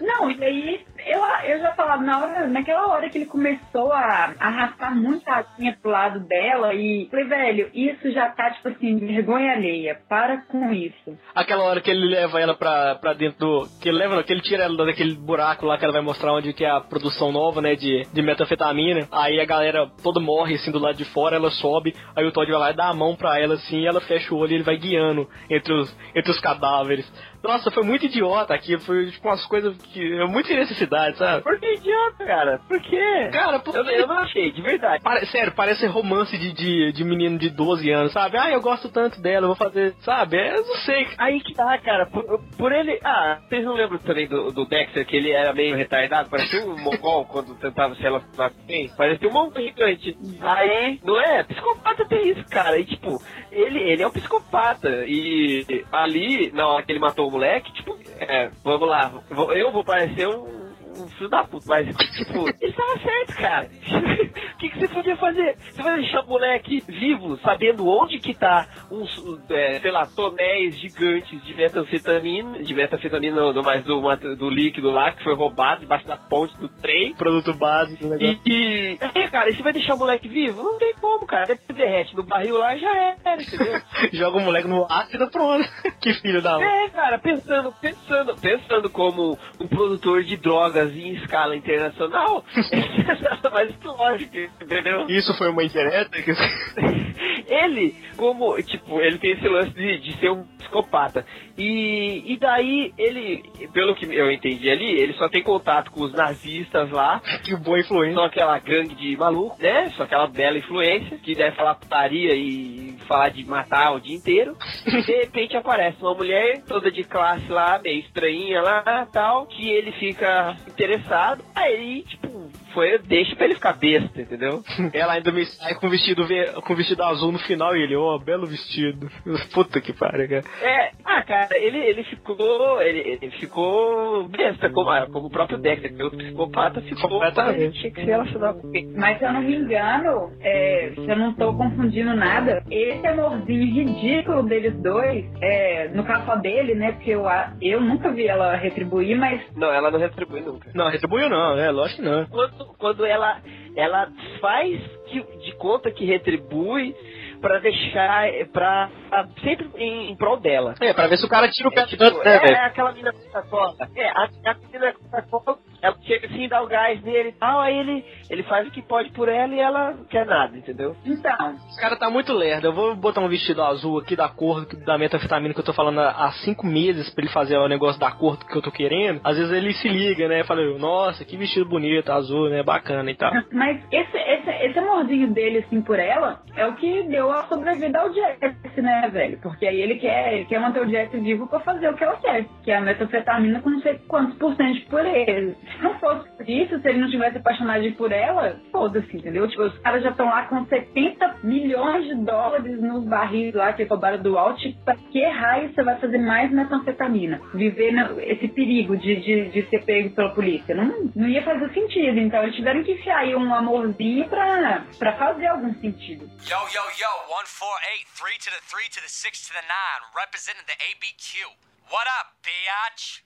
[0.00, 4.34] Não, e aí eu, eu já falava, na hora, naquela hora que ele começou a
[4.38, 8.98] arrastar muito a asinha pro lado dela e falei, velho, isso já tá, tipo assim,
[8.98, 10.00] vergonha alheia.
[10.08, 11.16] Para com isso.
[11.34, 13.68] Aquela hora que ele leva ela pra, pra dentro do.
[13.80, 16.32] Que ele leva, não, que ele tira ela daquele buraco lá que ela vai mostrar
[16.32, 17.74] onde que é a produção nova, né?
[17.74, 19.06] De, de metanfetamina.
[19.12, 22.50] Aí a galera toda morre assim do lado de fora, ela sobe, aí o Todd
[22.50, 24.56] vai lá e dá a mão pra ela assim, e ela fecha o olho e
[24.56, 27.10] ele vai guiando entre os, entre os cadáveres.
[27.46, 30.24] Nossa, foi muito idiota aquilo, foi tipo umas coisas que.
[30.26, 31.42] Muito sem necessidade, sabe?
[31.42, 32.60] Por que idiota, cara?
[32.68, 33.28] Por quê?
[33.32, 35.02] Cara, por Eu, eu não achei, de verdade.
[35.02, 38.36] Pare- sério, parece romance de, de, de menino de 12 anos, sabe?
[38.38, 40.36] Ah, eu gosto tanto dela, eu vou fazer, sabe?
[40.36, 41.06] É, Eu não sei.
[41.18, 42.06] Aí que tá, cara.
[42.06, 42.98] Por, por ele.
[43.04, 46.28] Ah, vocês não lembram também do, do Dexter, que ele era meio retardado?
[46.30, 48.88] Parecia um mongol quando tentava se relacionar com quem?
[48.96, 50.16] Parecia um mongol gigante.
[50.40, 51.42] Aí, não é?
[51.44, 52.78] Psicopata tem isso, cara.
[52.78, 55.04] E tipo, ele, ele é um psicopata.
[55.06, 59.12] E ali, na hora que ele matou o moleque, tipo, é, vamos lá,
[59.54, 60.65] eu vou parecer um.
[60.98, 63.66] Um filho da puta, mas, tipo, ele tava certo, cara.
[63.66, 65.56] O que, que você podia fazer?
[65.58, 69.10] Você vai deixar o moleque vivo, sabendo onde que tá uns,
[69.50, 74.00] é, sei lá, tonéis gigantes de metanfetamina, de metanfetamina não, não, mas do,
[74.36, 77.14] do líquido lá que foi roubado debaixo da ponte do trem.
[77.14, 78.40] Produto básico, negócio.
[78.46, 80.62] E, e é, cara, e você vai deixar o moleque vivo?
[80.62, 81.58] Não tem como, cara.
[81.74, 83.80] Derrete no barril lá já era, entendeu?
[84.12, 85.68] Joga o moleque no ácido pronto.
[86.00, 86.64] que filho da mãe.
[86.64, 92.44] É, cara, pensando, pensando, pensando como um produtor de drogas em escala internacional,
[93.52, 95.06] mais lógico, entendeu?
[95.08, 96.22] Isso foi uma indireta?
[96.22, 96.32] Que...
[97.48, 101.24] Ele, como, tipo, ele tem esse lance de, de ser um psicopata.
[101.56, 106.12] E, e daí, ele, pelo que eu entendi ali, ele só tem contato com os
[106.12, 108.14] nazistas lá, que boa influência.
[108.14, 109.90] são aquela gangue de maluco, né?
[109.96, 114.56] Só aquela bela influência, que deve falar putaria e falar de matar o dia inteiro.
[114.86, 119.68] E de repente aparece uma mulher toda de classe lá, meio estranhinha lá, tal, que
[119.68, 121.42] ele fica interessado.
[121.54, 122.28] Aí, tipo,
[122.76, 124.62] foi, deixa pra ele ficar besta, entendeu?
[124.92, 128.18] Ela ainda me sai com vestido, ve- com vestido azul no final e ele, ó,
[128.18, 129.08] belo vestido.
[129.54, 130.44] Puta que pariu, cara.
[130.60, 132.82] É, ah, cara, ele, ele ficou.
[132.82, 137.08] Ele, ele ficou besta, como, ah, como o próprio Dexter, que é outro psicopata ficou.
[137.08, 137.62] Completamente.
[137.62, 138.86] Ele tinha que se relacionar com quem.
[138.94, 143.64] Mas se eu não me engano, é, se eu não tô confundindo nada, esse amorzinho
[143.74, 146.92] ridículo deles dois, é, no caso só dele, né?
[146.92, 147.24] Porque eu,
[147.62, 150.70] eu nunca vi ela retribuir, mas Não, ela não retribui nunca.
[150.74, 152.26] Não, retribuiu não, é, lógico que não.
[152.26, 153.40] Quando, quando ela,
[153.76, 154.08] ela
[154.40, 156.94] faz de, de conta que retribui
[157.40, 158.24] pra deixar.
[158.52, 158.90] pra.
[159.10, 160.74] pra- sempre em, em prol dela.
[160.80, 162.40] É, pra ver se o cara tira o pé É, de tipo, canto, né, é,
[162.40, 162.56] velho?
[162.58, 163.74] aquela mina Coca-Cola.
[163.94, 167.78] É, a, a menina Coca-Cola, ela chega assim, dá o gás nele e tal, aí
[167.78, 170.96] ele, ele faz o que pode por ela e ela não quer nada, entendeu?
[171.04, 172.66] então, Esse cara tá muito lerdo.
[172.66, 176.00] Eu vou botar um vestido azul aqui da cor da metanfetamina que eu tô falando
[176.00, 179.20] há cinco meses pra ele fazer o negócio da cor que eu tô querendo.
[179.24, 180.44] Às vezes ele se liga, né?
[180.44, 182.62] Fala, nossa, que vestido bonito, azul, né?
[182.62, 183.30] Bacana e tal.
[183.52, 188.00] mas esse, esse, esse amorzinho dele, assim, por ela, é o que deu a sobrevida
[188.00, 189.38] ao Jesse, né, velho?
[189.40, 192.16] Porque aí ele quer, ele quer manter o Jesse vivo pra fazer o que ela
[192.16, 195.56] quer, que é a metanfetamina com não sei quantos por cento de pureza.
[195.76, 199.46] Se não fosse por isso, se ele não tivesse apaixonado por ela, foda-se, entendeu?
[199.48, 203.84] Tipo, os caras já estão lá com 70 milhões de dólares nos barris lá que
[203.84, 204.60] roubaram do Alt.
[204.84, 207.40] Pra que raio você vai fazer mais metanfetamina?
[207.54, 210.74] Viver no- esse perigo de, de, de ser pego pela polícia?
[210.74, 212.18] Não, não ia fazer sentido.
[212.18, 216.24] Então eles tiveram que enfiar aí um amorzinho pra, pra fazer algum sentido.
[216.48, 219.70] Yo, yo, yo, 148, 3 to the 3 to the 6 to the 9,
[220.16, 221.75] representing the ABQ.
[221.90, 222.36] What up?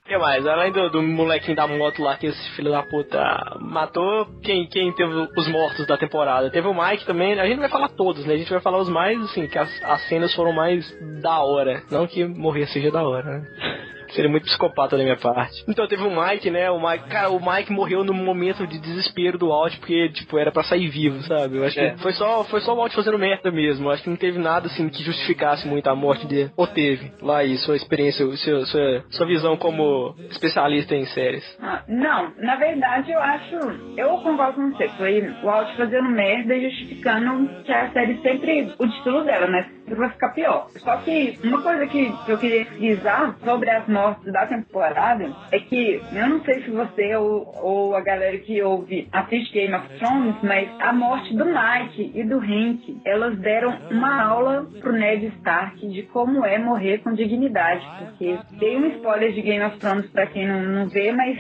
[0.04, 0.46] O que mais?
[0.46, 3.20] Além do, do molequinho da moto lá que esse filho da puta
[3.60, 6.50] matou, quem, quem teve os mortos da temporada?
[6.50, 8.34] Teve o Mike também, a gente vai falar todos, né?
[8.34, 10.90] A gente vai falar os mais, assim, que as, as cenas foram mais
[11.22, 11.82] da hora.
[11.90, 13.69] Não que morrer seja da hora, né?
[14.12, 15.64] Seria muito psicopata da minha parte.
[15.68, 16.70] Então teve o Mike, né?
[16.70, 20.50] O Mike, cara, o Mike morreu no momento de desespero do Alt, porque, tipo, era
[20.52, 21.56] pra sair vivo, sabe?
[21.56, 21.90] Eu acho É.
[21.90, 23.86] que foi só, foi só o Alt fazendo merda mesmo.
[23.88, 26.50] Eu acho que não teve nada, assim, que justificasse muito a morte dele.
[26.56, 27.12] Ou teve?
[27.22, 31.44] Lá aí, sua experiência, sua, sua, sua visão como especialista em séries.
[31.62, 33.56] Ah, não, na verdade eu acho.
[33.96, 34.88] Eu concordo com você.
[34.90, 38.72] Foi o Alt fazendo merda e justificando que a série sempre.
[38.78, 39.66] O título dela, né?
[39.94, 40.68] Vai ficar pior.
[40.78, 46.00] Só que uma coisa que eu queria frisar sobre as mortes da temporada é que
[46.12, 50.36] eu não sei se você ou, ou a galera que ouve assiste Game of Thrones,
[50.42, 55.86] mas a morte do Mike e do Hank, elas deram uma aula pro Ned Stark
[55.88, 57.84] de como é morrer com dignidade.
[57.98, 61.38] Porque dei um spoiler de Game of Thrones pra quem não, não vê, mas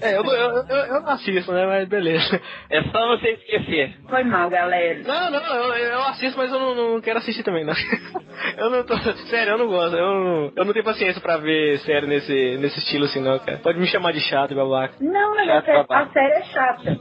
[0.00, 1.66] É, eu, eu, eu, eu não assisto, né?
[1.66, 2.40] Mas beleza.
[2.70, 3.96] É só você esquecer.
[4.08, 5.00] foi mal, galera.
[5.02, 7.74] Não, não, eu, eu assisto, mas eu não, não quero assistir também, não.
[8.56, 8.96] Eu não tô.
[8.96, 9.96] Sério, eu não gosto.
[9.96, 13.58] Eu não, eu não tenho paciência pra ver série nesse, nesse estilo assim, não, cara.
[13.58, 14.94] Pode me chamar de chato, babaca.
[15.00, 16.02] Não, mas a Chato, série, babaca.
[16.10, 16.98] a série é chata.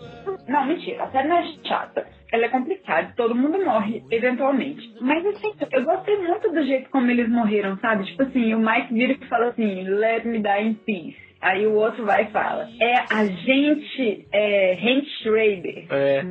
[0.47, 2.07] Não, mentira, a série não é chata.
[2.31, 4.93] Ela é complicada, todo mundo morre, eventualmente.
[4.99, 8.05] Mas assim, eu gostei muito do jeito como eles morreram, sabe?
[8.05, 11.26] Tipo assim, o Mike vira e fala assim, let me die in peace.
[11.41, 15.85] Aí o outro vai e fala, é a gente, é, Hank Schrader.
[15.89, 16.25] É.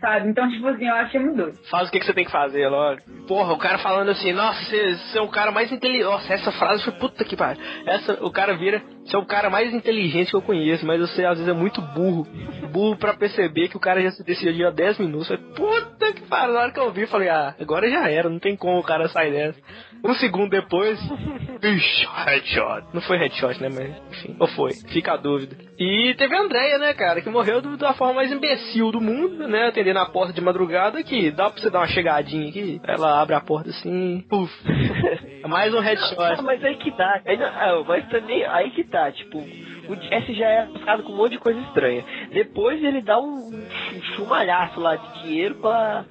[0.00, 0.28] Sabe?
[0.30, 1.58] Então, tipo assim, eu achei muito doido.
[1.70, 3.00] Faz o que, que você tem que fazer, logo.
[3.28, 6.06] Porra, o cara falando assim, nossa, você, você é o cara mais inteligente.
[6.06, 7.62] Nossa, essa frase foi puta que pariu.
[7.86, 11.24] Essa, o cara vira, você é o cara mais inteligente que eu conheço, mas você
[11.24, 12.26] às vezes é muito burro.
[12.72, 15.28] Burro pra perceber que o cara já se decidiu há 10 minutos.
[15.28, 16.54] Falei, puta que pariu.
[16.54, 18.84] Na hora que eu vi, eu falei, ah, agora já era, não tem como o
[18.84, 19.58] cara sair dessa.
[20.04, 20.98] Um segundo depois,
[21.62, 22.86] ixi, headshot.
[22.92, 25.56] Não foi headshot, né, mas enfim, ou foi, fica a dúvida.
[25.78, 29.68] E teve a Andrea, né, cara, que morreu da forma mais imbecil do mundo, né,
[29.68, 33.34] atendendo a porta de madrugada, que dá pra você dar uma chegadinha aqui, ela abre
[33.34, 34.52] a porta assim, puf.
[35.48, 36.42] Mais um Ah, headshot.
[36.42, 37.20] mas aí que tá.
[37.24, 41.12] Aí não- ah, mas também aí que tá, tipo, o Jesse já é buscado com
[41.12, 42.04] um monte de coisa estranha.
[42.32, 46.04] Depois ele dá um, um chumalhaço lá de dinheiro pra,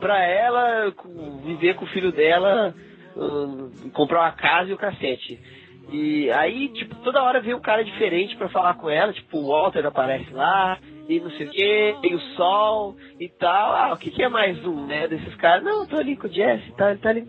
[0.00, 0.92] pra ela
[1.44, 2.74] viver com o filho dela,
[3.16, 5.38] hum, comprar uma casa e o cacete.
[5.90, 9.48] E aí, tipo, toda hora vem um cara diferente pra falar com ela, tipo, o
[9.48, 13.72] Walter aparece lá, e não sei o que, tem o sol e tal.
[13.74, 15.64] Ah, o que, que é mais um, né, desses caras?
[15.64, 17.26] Não, eu tô ali com o Jesse, tá, ele tá ali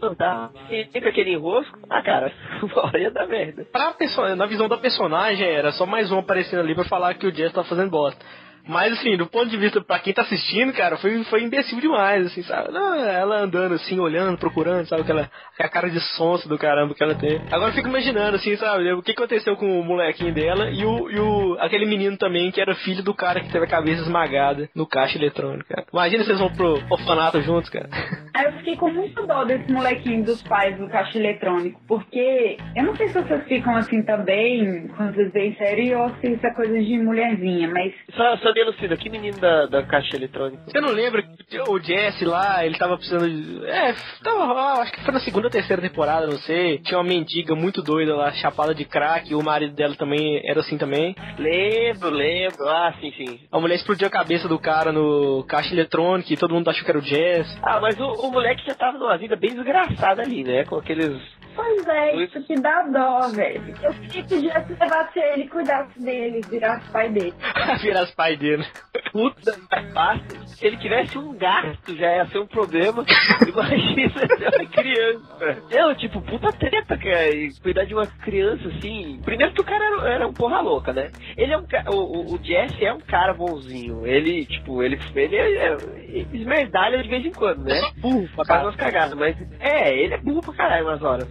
[0.00, 0.50] no tá.
[0.68, 1.78] E sempre aquele enrosco.
[1.88, 2.32] Ah, cara,
[2.98, 3.64] ia dar merda.
[3.70, 7.26] Pra perso- na visão da personagem, era só mais um aparecendo ali pra falar que
[7.26, 8.24] o Jess tá fazendo bosta.
[8.66, 12.26] Mas assim, do ponto de vista pra quem tá assistindo, cara, foi, foi imbecil demais,
[12.26, 12.72] assim, sabe?
[12.72, 15.02] Não, ela andando assim, olhando, procurando, sabe?
[15.02, 17.40] Aquela, aquela cara de sonso do caramba que ela tem.
[17.50, 18.92] Agora eu fico imaginando, assim, sabe?
[18.92, 22.60] O que aconteceu com o molequinho dela e o, e o aquele menino também que
[22.60, 25.86] era filho do cara que teve a cabeça esmagada no caixa eletrônico, cara.
[25.92, 27.88] Imagina vocês vão pro orfanato juntos, cara.
[28.34, 32.84] Aí eu fiquei com muito dó desse molequinho dos pais do caixa eletrônico, porque eu
[32.84, 36.54] não sei se vocês ficam assim também, quando vocês veem série, ou se isso é
[36.54, 40.62] coisa de mulherzinha, mas Só, só me elucida, que menino da, da caixa eletrônica?
[40.66, 43.66] Você não lembra que o Jesse lá, ele tava precisando de.
[43.66, 46.78] É, tava lá, acho que foi na segunda ou terceira temporada, não sei.
[46.78, 50.60] Tinha uma mendiga muito doida lá, chapada de crack, e o marido dela também era
[50.60, 51.14] assim também.
[51.38, 52.68] Lembro, lembro.
[52.68, 53.40] Ah, sim, sim.
[53.50, 56.90] A mulher explodiu a cabeça do cara no caixa eletrônico e todo mundo achou que
[56.90, 57.58] era o Jesse.
[57.62, 60.64] Ah, mas o, o moleque já tava numa vida bem desgraçada ali, né?
[60.64, 61.20] Com aqueles.
[61.54, 63.74] Pois é, isso que dá dó, velho.
[63.82, 67.34] Eu queria que o Jesse levasse ele, cuidasse dele, virasse pai dele.
[67.82, 68.64] Virar as pais dele.
[69.12, 70.42] Puta, mais fácil.
[70.46, 73.04] Se ele tivesse um gato, já ia ser um problema.
[73.46, 74.12] Imagina
[74.56, 75.62] uma criança.
[75.70, 77.28] Eu, tipo, puta treta, cara.
[77.30, 79.20] E cuidar de uma criança assim.
[79.24, 81.10] Primeiro que o cara era, era um porra louca, né?
[81.36, 84.06] Ele é um ca- o, o, o Jesse é um cara bonzinho.
[84.06, 87.80] Ele, tipo, ele, ele é, é esmerdalha de vez em quando, né?
[87.98, 89.36] Burro, Faz umas cagadas, mas.
[89.60, 91.28] É, ele é burro pra caralho umas horas.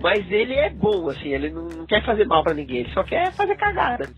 [0.00, 3.02] Mas ele é bom, assim, ele não, não quer fazer mal pra ninguém, ele só
[3.04, 4.08] quer fazer cagada.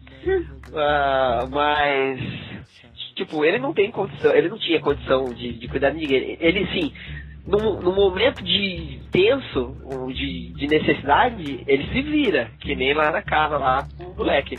[0.75, 2.52] Ah, mas.
[3.15, 6.37] Tipo, ele não tem condição, ele não tinha condição de, de cuidar de ninguém.
[6.41, 6.93] Ele, sim,
[7.47, 9.77] num, num momento de tenso,
[10.15, 14.59] de, de necessidade, ele se vira, que nem lá na casa, lá com o moleque.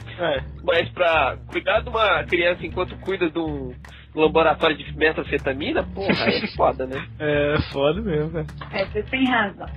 [0.63, 3.73] Mas pra cuidar de uma criança enquanto cuida de um
[4.15, 7.03] laboratório de metanfetamina, porra, aí é foda, né?
[7.19, 8.47] É, foda mesmo, cara.
[8.71, 9.67] É, você tem razão.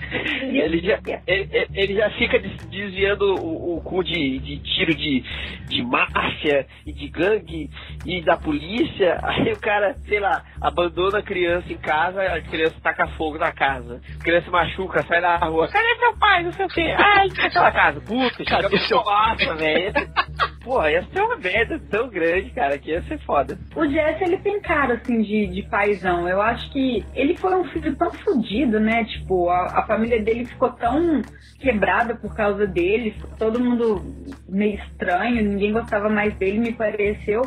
[0.42, 4.94] Ele já, ele, ele- ele já fica des- desviando o, o cu de, de tiro
[4.94, 5.22] de,
[5.68, 7.70] de máfia e de gangue
[8.04, 9.20] e da polícia.
[9.22, 13.52] Aí o cara, sei lá, abandona a criança em casa, a criança taca fogo na
[13.52, 14.00] casa.
[14.20, 15.68] A criança machuca, sai na rua.
[15.68, 16.42] Cadê seu pai?
[16.42, 16.94] Não sei o quê.
[16.98, 18.00] Ai, aquela casa.
[18.00, 19.92] Puta, Cadê seu Nossa, velho.
[20.66, 23.56] Porra, ia ser uma merda tão grande, cara, que ia ser foda.
[23.76, 26.28] O Jesse, ele tem cara, assim, de, de paizão.
[26.28, 29.04] Eu acho que ele foi um filho tão fodido, né?
[29.04, 31.22] Tipo, a, a família dele ficou tão
[31.60, 33.14] quebrada por causa dele.
[33.38, 34.02] Todo mundo
[34.48, 37.42] meio estranho, ninguém gostava mais dele, me pareceu.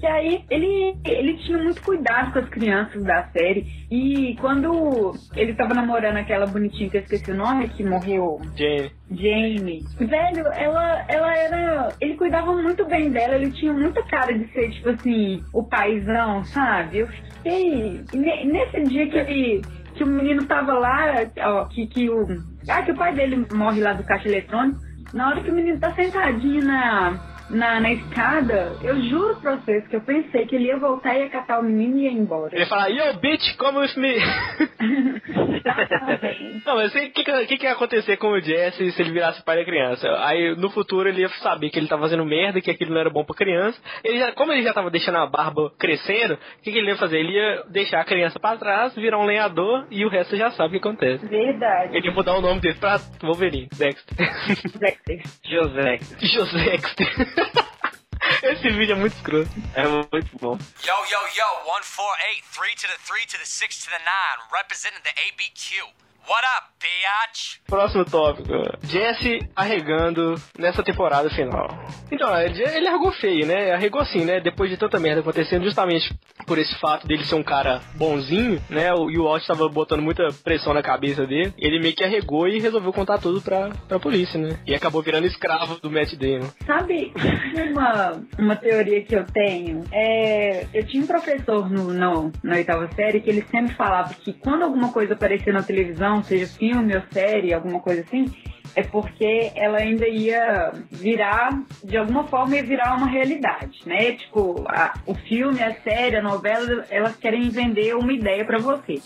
[0.00, 3.84] Que aí ele, ele tinha muito cuidado com as crianças da série.
[3.88, 8.90] E quando ele tava namorando aquela bonitinha que eu esqueci o nome, que morreu Jane.
[9.10, 9.84] Jamie.
[9.98, 11.92] Velho, ela, ela era.
[12.00, 16.44] Ele cuidava muito bem dela, ele tinha muita cara de ser, tipo assim, o paizão,
[16.44, 16.98] sabe?
[16.98, 18.00] Eu fiquei.
[18.12, 19.62] ne- Nesse dia que ele.
[19.94, 21.06] Que o menino tava lá,
[21.38, 22.26] ó, que, que o.
[22.68, 24.80] Ah, que o pai dele morre lá do caixa eletrônico.
[25.12, 27.12] Na hora que o menino tá sentadinho na,
[27.50, 31.20] na, na escada, eu juro pra vocês que eu pensei que ele ia voltar e
[31.20, 32.54] ia catar o menino e ia embora.
[32.54, 34.16] Ele ia falar, yo, bitch, come with me.
[36.64, 39.56] Não, mas o que, que, que, ia acontecer com o Jesse se ele virasse pai
[39.56, 40.08] da criança?
[40.24, 43.10] Aí no futuro ele ia saber que ele tá fazendo merda, que aquilo não era
[43.10, 43.78] bom pra criança.
[44.02, 46.96] Ele já, como ele já tava deixando a barba crescendo, o que, que ele ia
[46.96, 47.18] fazer?
[47.18, 50.68] Ele ia deixar a criança pra trás, virar um lenhador e o resto já sabe
[50.68, 51.26] o que acontece.
[51.26, 51.96] Verdade.
[51.96, 54.16] Ele ia mudar o nome dele pra Wolverine, Dexter.
[54.78, 55.22] Dexter.
[55.44, 55.98] José.
[56.20, 57.33] Josexter.
[58.42, 59.50] Esse vídeo é muito escroto.
[59.74, 60.58] É muito bom.
[60.84, 64.04] Yo, yo, yo, 148, 3 to the 3 to the 6 to the 9,
[64.52, 66.03] representing the ABQ.
[66.26, 67.60] What up, biatch?
[67.66, 68.52] Próximo tópico.
[68.82, 71.68] Jesse arregando nessa temporada final.
[72.10, 73.72] Então, ele, ele arregou feio, né?
[73.72, 74.40] Arregou assim, né?
[74.40, 76.14] Depois de tanta merda acontecendo, justamente
[76.46, 78.92] por esse fato dele ser um cara bonzinho, né?
[78.94, 81.52] O, e o Walt tava botando muita pressão na cabeça dele.
[81.58, 84.58] Ele meio que arregou e resolveu contar tudo pra, pra polícia, né?
[84.66, 86.50] E acabou virando escravo do Matt Damon.
[86.66, 87.12] Sabe
[87.70, 89.84] uma, uma teoria que eu tenho?
[89.92, 94.32] É, eu tinha um professor no, no, na oitava série que ele sempre falava que
[94.32, 98.26] quando alguma coisa aparecia na televisão, seja filme ou série, alguma coisa assim,
[98.76, 104.12] é porque ela ainda ia virar, de alguma forma, ia virar uma realidade, né?
[104.12, 109.00] Tipo, a- o filme, a série, a novela, elas querem vender uma ideia pra você.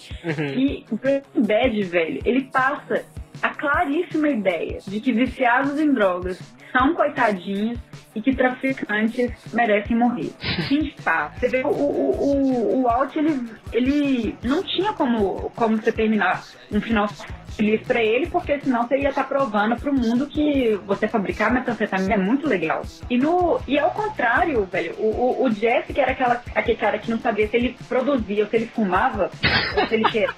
[0.57, 3.05] E o Breaking Bad, velho, ele passa
[3.43, 6.41] a claríssima ideia de que viciados em drogas
[6.79, 7.79] são coitadinhos
[8.15, 10.31] e que traficantes merecem morrer.
[10.69, 11.39] Fim de papo.
[11.39, 16.43] Você vê, o, o, o, o Walt, ele, ele não tinha como, como você terminar
[16.73, 17.09] um final
[17.57, 22.15] feliz pra ele, porque senão você ia estar provando pro mundo que você fabricar metanfetamina
[22.15, 22.83] é muito legal.
[23.11, 26.99] E, no, e ao contrário, velho, o, o, o Jesse, que era aquela, aquele cara
[26.99, 29.31] que não sabia se ele produzia ou se ele fumava,
[29.77, 30.05] ou se ele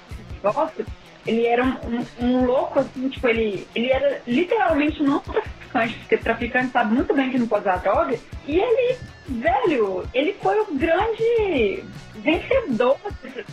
[0.43, 0.85] negócio,
[1.27, 6.17] ele era um, um- um louco, assim, tipo, ele, ele era literalmente um traficante, porque
[6.17, 8.17] traficante sabe muito bem que não pode usar droga,
[8.47, 8.97] e ele,
[9.29, 11.83] velho, ele foi o grande
[12.15, 12.97] vencedor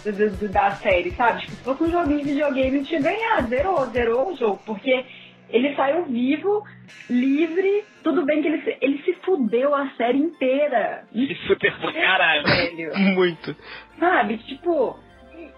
[0.05, 1.41] do- do- do- da série, sabe?
[1.43, 5.05] Tipo, se fosse um joguinho de videogame, ele tinha ganhado, zerou, zerou o jogo, porque
[5.51, 6.63] ele saiu vivo,
[7.09, 11.05] livre, tudo bem que ele, se- ele se fudeu a série inteira.
[11.13, 12.45] Se fudeu pra caralho.
[12.47, 13.57] Velho Muito.
[13.99, 14.39] sabe?
[14.39, 14.99] Tipo,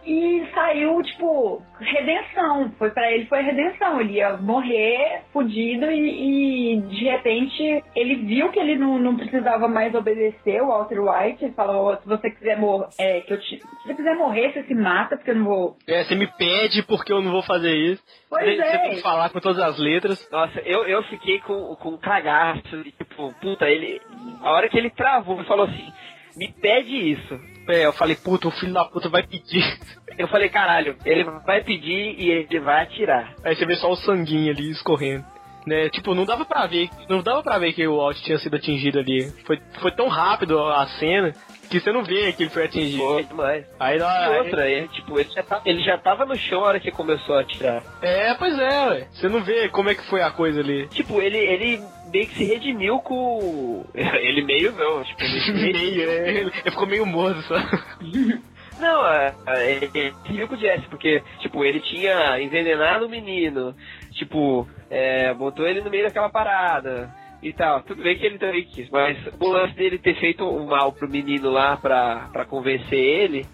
[0.04, 2.72] e, saiu, tipo, redenção.
[2.78, 4.00] Foi para ele foi redenção.
[4.00, 9.68] Ele ia morrer fudido e, e, de repente ele viu que ele não, não precisava
[9.68, 11.44] mais obedecer o Walter White.
[11.44, 14.62] Ele falou, se você quiser morrer, é, que eu te, se você quiser morrer, você
[14.64, 15.76] se mata, porque eu não vou.
[15.86, 18.02] É, você me pede porque eu não vou fazer isso.
[18.28, 18.78] Pois você, você é.
[18.78, 20.28] tem que falar com todas as letras.
[20.30, 22.82] Nossa, eu, eu fiquei com, com um cagaço.
[22.82, 24.00] de, Tipo, puta, ele.
[24.40, 25.92] A hora que ele travou e falou assim:
[26.36, 27.38] me pede isso.
[27.70, 29.64] É, eu falei, puta, o filho da puta vai pedir.
[30.18, 33.32] Eu falei, caralho, ele vai pedir e ele vai atirar.
[33.42, 35.24] Aí você vê só o sanguinho ali escorrendo.
[35.66, 38.56] Né, tipo, não dava pra ver, não dava pra ver que o Walt tinha sido
[38.56, 39.30] atingido ali.
[39.46, 41.32] Foi, foi tão rápido a cena
[41.70, 43.02] que você não vê que ele foi atingido.
[43.04, 43.64] Foi demais.
[43.78, 46.80] Aí, aí, outra, ele, tipo, ele já, tá- ele já tava no chão a hora
[46.80, 47.82] que começou a atirar.
[48.02, 49.06] É, pois é, ué.
[49.12, 50.88] Você não vê como é que foi a coisa ali.
[50.88, 51.82] Tipo, ele, ele
[52.12, 53.84] meio que se redimiu com.
[53.94, 57.54] Ele meio não, tipo, ele Meio, é, ele, ficou meio morto só.
[58.80, 63.04] Não, é, é, ele ele se viu com o Jesse, porque, tipo, ele tinha envenenado
[63.04, 63.74] o menino,
[64.12, 67.10] tipo, é, botou ele no meio daquela parada
[67.42, 67.82] e tal.
[67.82, 71.06] Tudo bem que ele também quis, mas o lance dele ter feito um mal pro
[71.10, 73.44] menino lá pra, pra convencer ele,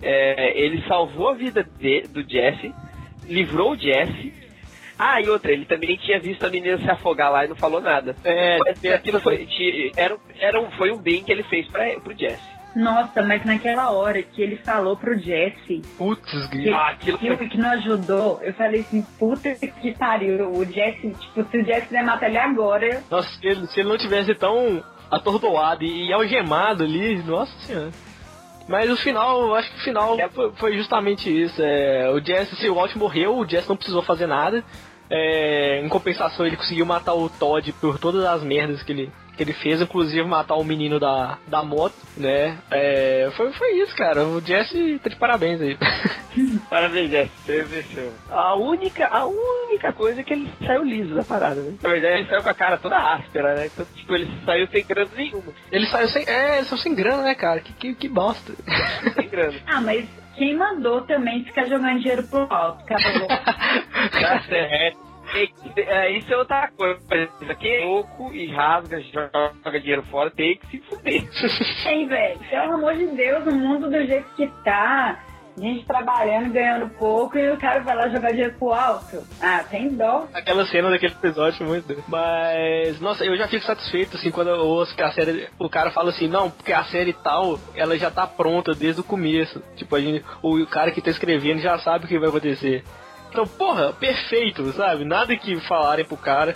[0.00, 2.72] é, ele salvou a vida de- do Jesse,
[3.26, 4.32] livrou o Jesse.
[4.98, 7.80] Ah, e outra, ele também tinha visto a menina se afogar lá e não falou
[7.80, 8.16] nada.
[8.24, 9.48] É, Mas aquilo foi,
[9.96, 12.58] era, era um, foi um bem que ele fez pra, pro Jesse.
[12.74, 16.68] Nossa, mas naquela hora que ele falou pro Jesse putz, que.
[16.68, 20.50] Ah, aquilo que, foi que não ajudou, eu falei assim, puta que pariu.
[20.52, 23.88] O Jesse, tipo, se o Jesse quiser matar ele agora, Nossa, se ele, se ele
[23.88, 27.90] não tivesse tão atordoado e, e algemado ali, nossa senhora.
[28.68, 31.60] Mas o final, eu acho que o final foi, foi justamente isso.
[31.62, 34.62] É, o Jesse, se o Walt morreu, o Jesse não precisou fazer nada.
[35.10, 39.42] É, em compensação, ele conseguiu matar o Todd por todas as merdas que ele, que
[39.42, 42.58] ele fez, inclusive matar o menino da, da moto, né?
[42.70, 44.24] É, foi, foi isso, cara.
[44.24, 45.78] O Jesse tá de parabéns aí.
[46.70, 48.12] Parabéns, Jess, você venceu.
[48.30, 51.74] A única, a única coisa é que ele saiu liso da parada, né?
[51.82, 53.66] Na verdade, ele saiu com a cara toda áspera, né?
[53.66, 55.52] Então, tipo, ele saiu sem grana nenhuma.
[55.72, 56.24] Ele saiu sem.
[56.28, 57.60] É, ele saiu sem grana, né, cara?
[57.60, 58.52] Que, que, que bosta.
[59.14, 59.58] Sem grana.
[59.66, 60.06] Ah, mas
[60.38, 63.00] quem mandou também ficar jogando dinheiro pro alto, cara?
[64.20, 64.98] Tá certo.
[65.34, 66.98] E- é, Isso é outra coisa.
[67.42, 71.22] Isso aqui é louco e rasga, joga dinheiro fora, tem que se fuder.
[71.86, 72.38] Hein, velho?
[72.48, 75.18] Pelo amor de Deus, o mundo do jeito que tá,
[75.58, 79.22] Gente trabalhando, ganhando pouco e o cara vai lá jogar dinheiro pro alto.
[79.40, 80.28] Ah, tem dó.
[80.32, 82.04] Aquela cena daquele episódio foi muito doido.
[82.06, 85.48] Mas, nossa, eu já fico satisfeito, assim, quando eu ouço que a série.
[85.58, 89.04] O cara fala assim, não, porque a série tal, ela já tá pronta desde o
[89.04, 89.62] começo.
[89.76, 92.84] Tipo, a gente, o cara que tá escrevendo já sabe o que vai acontecer.
[93.30, 95.04] Então, porra, perfeito, sabe?
[95.04, 96.54] Nada que falarem pro cara,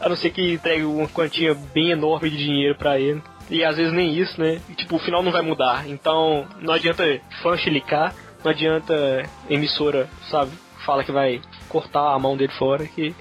[0.00, 3.22] a não ser que entregue uma quantia bem enorme de dinheiro pra ele.
[3.48, 4.60] E às vezes nem isso, né?
[4.68, 5.88] E, tipo, o final não vai mudar.
[5.88, 7.04] Então, não adianta
[7.42, 8.14] fã chilicar,
[8.44, 10.52] não adianta emissora, sabe?
[10.84, 13.14] Fala que vai cortar a mão dele fora, que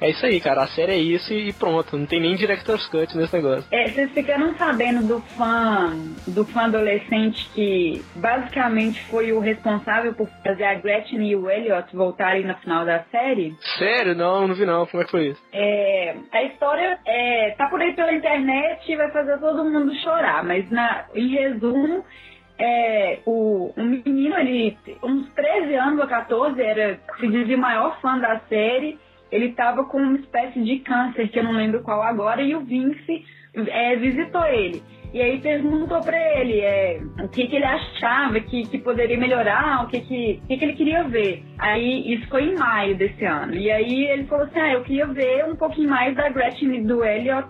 [0.00, 0.62] é isso aí, cara.
[0.62, 1.96] A série é isso e pronto.
[1.96, 3.64] Não tem nem Director's Cut nesse negócio.
[3.70, 5.92] É, vocês ficaram sabendo do fã,
[6.26, 11.94] do fã adolescente que basicamente foi o responsável por fazer a Gretchen e o Elliot
[11.96, 13.56] voltarem no final da série?
[13.78, 14.14] Sério?
[14.14, 14.86] Não, não vi não.
[14.86, 15.42] Como é que foi isso?
[15.52, 20.44] É, a história é, tá por aí pela internet e vai fazer todo mundo chorar,
[20.44, 22.04] mas na, em resumo,
[22.58, 28.18] é, o, o menino, ele, uns 13 anos ou 14, era, se dizia maior fã
[28.18, 28.98] da série,
[29.30, 32.60] ele estava com uma espécie de câncer, que eu não lembro qual agora, e o
[32.60, 33.24] Vince
[33.54, 34.82] é, visitou ele.
[35.12, 39.84] E aí perguntou para ele é, o que, que ele achava que, que poderia melhorar,
[39.84, 41.44] o que, que, que, que ele queria ver.
[41.56, 43.54] Aí isso foi em maio desse ano.
[43.54, 47.04] E aí ele falou assim: ah, eu queria ver um pouquinho mais da Gretchen do
[47.04, 47.46] Elliot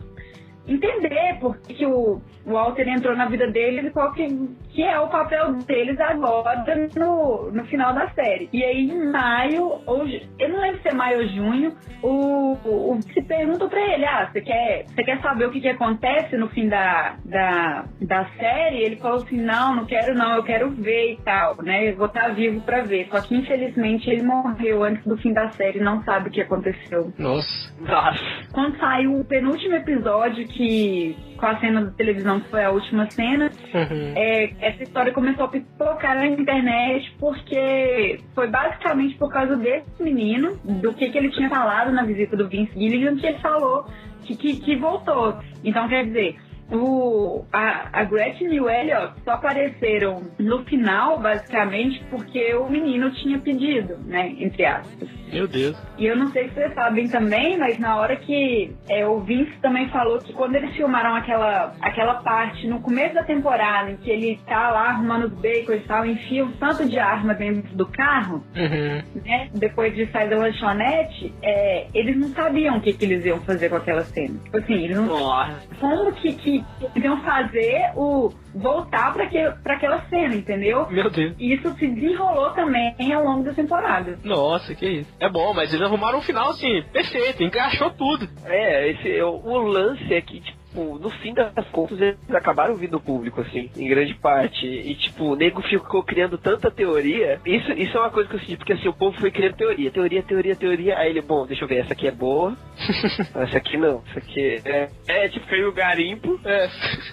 [0.67, 4.27] entender por que, que o Walter entrou na vida deles e qual que,
[4.71, 6.65] que é o papel deles agora
[6.97, 8.49] no, no final da série.
[8.53, 10.07] E aí, em maio, ou
[10.39, 14.29] eu não lembro se é maio ou junho, o, o, se pergunta pra ele: ah,
[14.31, 18.83] você quer, você quer saber o que, que acontece no fim da, da, da série?
[18.83, 21.91] Ele falou assim: não, não quero não, eu quero ver e tal, né?
[21.91, 23.09] Eu vou estar vivo pra ver.
[23.11, 27.13] Só que infelizmente ele morreu antes do fim da série, não sabe o que aconteceu.
[27.19, 27.75] Nossa.
[27.81, 28.21] Nossa.
[28.53, 33.11] Quando saiu o penúltimo episódio, que com a cena da televisão que foi a última
[33.11, 34.13] cena, Uhum.
[34.17, 40.57] é, essa história começou a pipocar na internet porque foi basicamente por causa desse menino,
[40.65, 43.87] do que, que ele tinha falado na visita do Vince Gilligan, que ele falou
[44.25, 45.37] que, que, que voltou.
[45.63, 46.37] Então, quer dizer,
[46.73, 53.11] o, a, a Gretchen e o Elliot só apareceram no final, basicamente, porque o menino
[53.13, 54.35] tinha pedido, né?
[54.39, 55.09] Entre aspas.
[55.33, 55.77] Meu Deus.
[55.99, 59.53] E eu não sei se vocês sabem também, mas na hora que é, o Vince
[59.61, 64.11] também falou que quando eles filmaram aquela, aquela parte no começo da temporada em que
[64.11, 67.87] ele tá lá arrumando os bacons e tal, enfia um tanto de arma dentro do
[67.87, 69.23] carro, Uhum.
[69.25, 69.49] né?
[69.55, 73.69] Depois de sair da lanchonete, é, eles não sabiam o que, que eles iam fazer
[73.69, 74.39] com aquela cena.
[74.45, 75.67] Tipo assim, eles não Nossa.
[75.81, 76.54] como que, que
[76.95, 80.87] eles iam fazer o voltar pra, que, pra aquela cena, entendeu?
[80.91, 81.35] Meu Deus.
[81.39, 84.19] E isso se desenrolou também ao longo da temporada.
[84.23, 85.11] Nossa, que isso.
[85.19, 88.29] É bom, mas eles arrumaram um final assim, perfeito, encaixou tudo.
[88.45, 93.01] É, esse, o, o lance é que, tipo, no fim das contas, eles acabaram vindo
[93.01, 94.67] público, assim, em grande parte.
[94.67, 97.41] E, tipo, o nego ficou criando tanta teoria.
[97.45, 99.91] Isso, isso é uma coisa que eu senti, porque assim, o povo foi criando teoria,
[99.91, 100.99] teoria, teoria, teoria.
[100.99, 102.57] Aí ele, bom, deixa eu ver, essa aqui é boa.
[103.35, 104.89] essa aqui não, essa aqui é.
[105.07, 106.41] É, tipo, fez o garimpo.
[106.45, 106.69] É.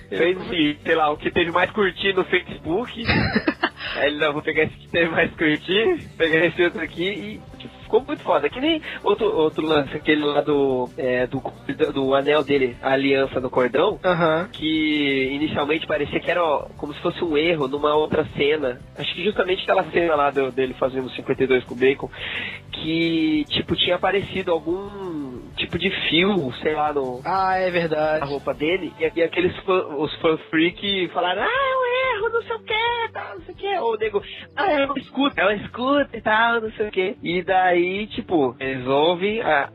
[0.09, 3.03] Fez, assim, sei lá, o que teve mais curtir no Facebook.
[3.95, 7.57] Aí ele, não, vou pegar esse que teve mais curtir, pegar esse outro aqui e
[7.57, 8.49] tipo, ficou muito foda.
[8.49, 11.41] Que nem outro, outro lance, aquele lá do, é, do,
[11.93, 14.47] do anel dele, a aliança no cordão, Aham.
[14.53, 18.79] que inicialmente parecia que era ó, como se fosse um erro numa outra cena.
[18.97, 22.09] Acho que justamente aquela cena lá do- dele fazendo 52 com o Bacon,
[22.72, 28.26] que tipo tinha aparecido algum tipo de fio, sei lá, no, Ah, é a verdade.
[28.26, 32.41] roupa dele, e, e aqueles fã, os fã freak falaram, ah, é um erro, não
[32.43, 33.78] sei o que, tal, não sei o que.
[33.80, 34.24] Ou o nego,
[34.55, 37.17] ah, é uma escuta, é uma escuta e tal, não sei o que.
[37.22, 39.69] E daí, tipo, eles ouvem a, a-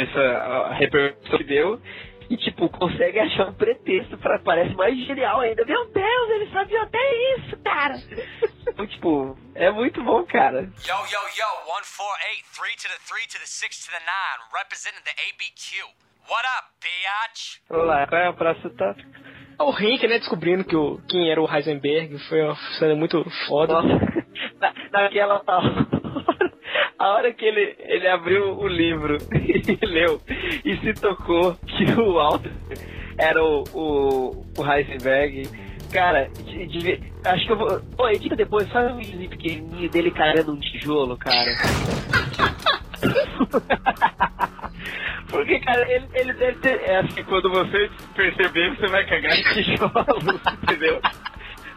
[0.00, 1.80] essa a repercussão que deu.
[2.28, 5.64] E, tipo, consegue achar um pretexto pra parece mais genial ainda.
[5.64, 7.94] Meu Deus, eles sabiam até isso, cara.
[8.68, 10.60] Então, tipo, é muito bom, cara.
[10.60, 11.50] Yo, yo, yo,
[11.80, 16.06] 148, 3 to the 3 to the 6 to the 9, representing the ABQ.
[16.28, 17.62] What up, biatch?
[17.70, 18.70] Vamos lá, qual é a próxima?
[18.76, 18.94] Tá?
[19.58, 23.80] O Henk, né, descobrindo que o, quem era o Heisenberg, foi uma cena muito foda.
[23.80, 23.88] Nossa,
[24.60, 25.95] na, naquela hora,
[26.98, 30.20] a hora que ele, ele abriu o livro e leu
[30.64, 32.52] e se tocou que o Walter
[33.18, 35.48] era o, o, o Heisenberg.
[35.92, 37.80] Cara, de- de- acho que eu vou.
[37.96, 41.50] Pô, edita depois, faz um videozinho pequenininho dele carregando um tijolo, cara.
[45.30, 46.80] Porque, cara, ele, ele deve ter.
[46.82, 51.00] É assim, quando você perceber, você vai cagar em tijolos, entendeu?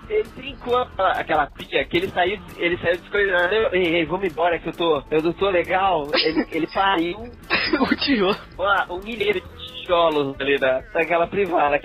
[0.10, 3.54] Ele trincou aquela, aquela pia que ele saiu, ele saiu descoisando.
[3.76, 5.04] Ei, ei, vamos embora que eu tô.
[5.12, 6.08] Eu não tô legal.
[6.14, 7.20] Ele, ele pariu
[7.80, 8.36] o tijolo.
[8.58, 11.80] uma, um milheiro de tijolos ali da, daquela privada.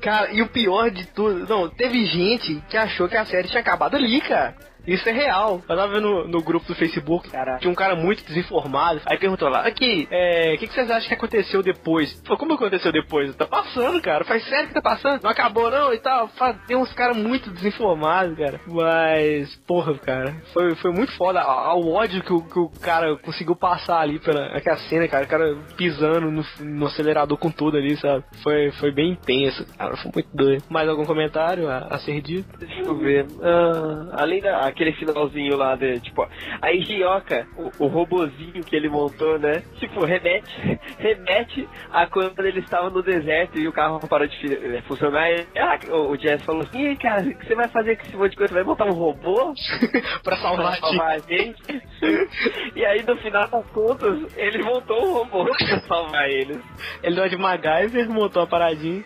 [0.00, 3.60] Cara, e o pior de tudo, não, teve gente que achou que a série tinha
[3.60, 4.54] acabado ali, cara.
[4.86, 5.62] Isso é real.
[5.68, 7.58] Eu tava vendo no, grupo do Facebook, Caraca.
[7.58, 9.00] tinha um cara muito desinformado.
[9.06, 12.20] Aí perguntou lá, aqui, é, o que, que vocês acham que aconteceu depois?
[12.22, 13.34] Falei, como aconteceu depois?
[13.36, 14.24] Tá passando, cara.
[14.24, 15.22] Faz sério que tá passando?
[15.22, 16.28] Não acabou não e tal.
[16.66, 18.60] Tem uns caras muito desinformados, cara.
[18.66, 21.42] Mas, porra, cara, foi, foi muito foda.
[21.74, 25.24] O ódio que o, que o cara conseguiu passar ali pela aquela cena, cara.
[25.24, 28.24] O cara pisando no, no acelerador com tudo ali, sabe?
[28.42, 29.96] Foi, foi bem intenso, cara.
[29.96, 30.64] Foi muito doido.
[30.68, 32.58] Mais algum comentário a, a ser dito?
[32.58, 33.26] Deixa eu ver.
[33.42, 34.40] Ah, além
[34.72, 36.26] daquele finalzinho lá de, tipo,
[36.60, 39.62] a Igioca, o, o robozinho que ele montou, né?
[39.78, 40.50] Tipo, remete,
[40.98, 45.30] remete a quando ele estava no deserto e o carro parou de eh, funcionar.
[45.30, 48.02] E, ah, o, o Jess falou assim, "Ih, cara, o que você vai fazer com
[48.06, 48.54] esse monte de coisa?
[48.54, 49.52] Vai montar um robô
[50.24, 50.80] pra salvar pra a gente.
[50.80, 51.82] salvar a gente?
[52.74, 56.58] e aí, no final das contas, ele montou um robô pra salvar eles.
[57.02, 59.04] Ele deu uma de MacGyver, montou a paradinha.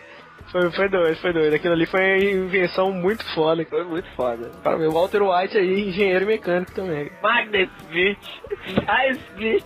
[0.51, 1.53] Foi, foi doido, foi doido.
[1.53, 3.65] Aquilo ali foi uma invenção muito foda.
[3.65, 4.49] Foi muito foda.
[4.63, 7.11] Para o Walter White aí, engenheiro mecânico também.
[7.21, 8.41] Magnet Beach,
[9.09, 9.65] Ice Beach.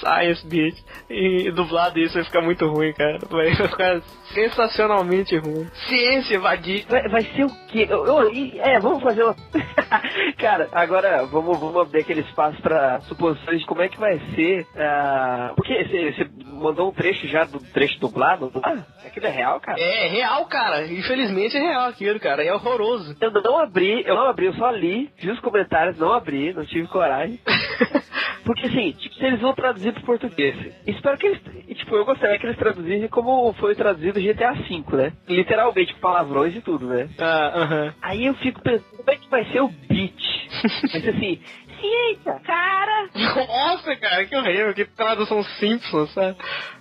[0.00, 0.74] Science Beat.
[1.12, 3.18] E dublado isso vai ficar muito ruim, cara.
[3.28, 4.00] Vai ficar
[4.32, 5.66] sensacionalmente ruim.
[5.88, 6.86] Ciência evadida.
[6.88, 7.84] Vai, vai ser o quê?
[7.90, 8.30] Eu, eu-
[8.62, 9.34] é, vamos fazer uma.
[10.38, 14.64] Cara, agora vamos, vamos abrir aquele espaço pra suposições de como é que vai ser.
[14.76, 18.52] ah, porque você você mandou um trecho já do trecho dublado?
[18.62, 19.80] Ah, aquilo é real, cara?
[19.80, 20.86] É real, cara.
[20.86, 22.44] Infelizmente é real aquilo, cara.
[22.44, 23.16] É horroroso.
[23.20, 26.64] Eu não abri, eu não abri, eu só li, vi os comentários, não abri, não
[26.64, 27.40] tive coragem.
[28.44, 31.40] Porque assim, tipo, se eles vão traduzir pro português, espero que eles.
[31.76, 35.12] Tipo, eu gostaria que eles traduzissem como foi traduzido GTA V, né?
[35.28, 37.08] Literalmente, palavrões e tudo, né?
[37.18, 37.94] Ah, aham.
[38.02, 40.20] Aí eu fico pensando, como é que vai ser o beat?
[40.90, 41.40] Ser assim,
[41.80, 43.08] ciência, cara!
[43.46, 44.74] Nossa, cara, que horrível.
[44.74, 46.36] Que tradução Simpsons, sabe?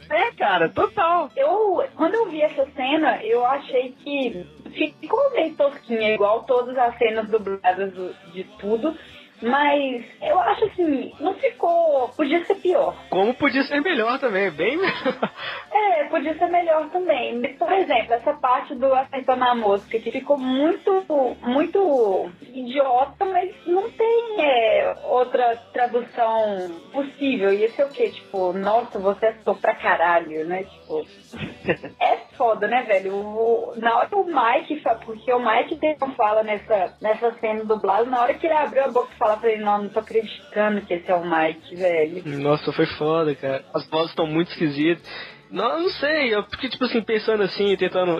[0.09, 1.29] É, cara, total.
[1.35, 6.97] Eu, quando eu vi essa cena, eu achei que ficou meio tosquinha, igual todas as
[6.97, 8.95] cenas dubladas do- de tudo.
[9.41, 12.09] Mas eu acho assim, não ficou.
[12.09, 12.95] Podia ser pior.
[13.09, 14.93] Como podia ser melhor também, bem melhor.
[15.71, 17.41] É, podia ser melhor também.
[17.53, 21.05] Por exemplo, essa parte do acertando a mosca que ficou muito,
[21.41, 27.53] muito idiota, mas não tem é, outra tradução possível.
[27.53, 28.09] Ia ser o quê?
[28.09, 30.63] Tipo, nossa, você acertou pra caralho, né?
[30.63, 31.05] Tipo,
[32.01, 33.13] é foda, né, velho?
[33.15, 38.05] O- na hora que o Mike, porque o Mike tem fala nessa, nessa cena dublada,
[38.05, 40.81] na hora que ele abriu a boca e falar pra ele, não, não tô acreditando
[40.81, 42.23] que esse é o Mike, velho.
[42.39, 43.63] Nossa, foi foda, cara.
[43.73, 45.03] As vozes estão muito esquisitas.
[45.51, 48.19] Não, não sei, eu, porque, tipo assim, pensando assim, tentando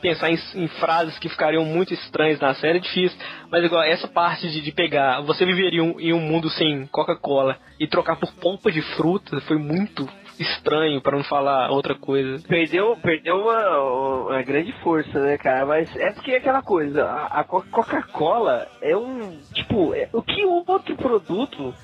[0.00, 3.18] pensar em, em frases que ficariam muito estranhas na série, é difícil.
[3.50, 7.58] Mas igual, essa parte de, de pegar, você viveria um- em um mundo sem Coca-Cola
[7.78, 10.08] e trocar por polpa de fruta, foi muito
[10.38, 12.42] estranho, pra não falar outra coisa.
[12.48, 13.78] Perdeu, perdeu uma,
[14.28, 15.64] uma grande força, né, cara?
[15.66, 19.38] Mas é porque é aquela coisa, a, a Co- Coca-Cola é um.
[19.54, 21.74] Tipo, é- o que um outro produto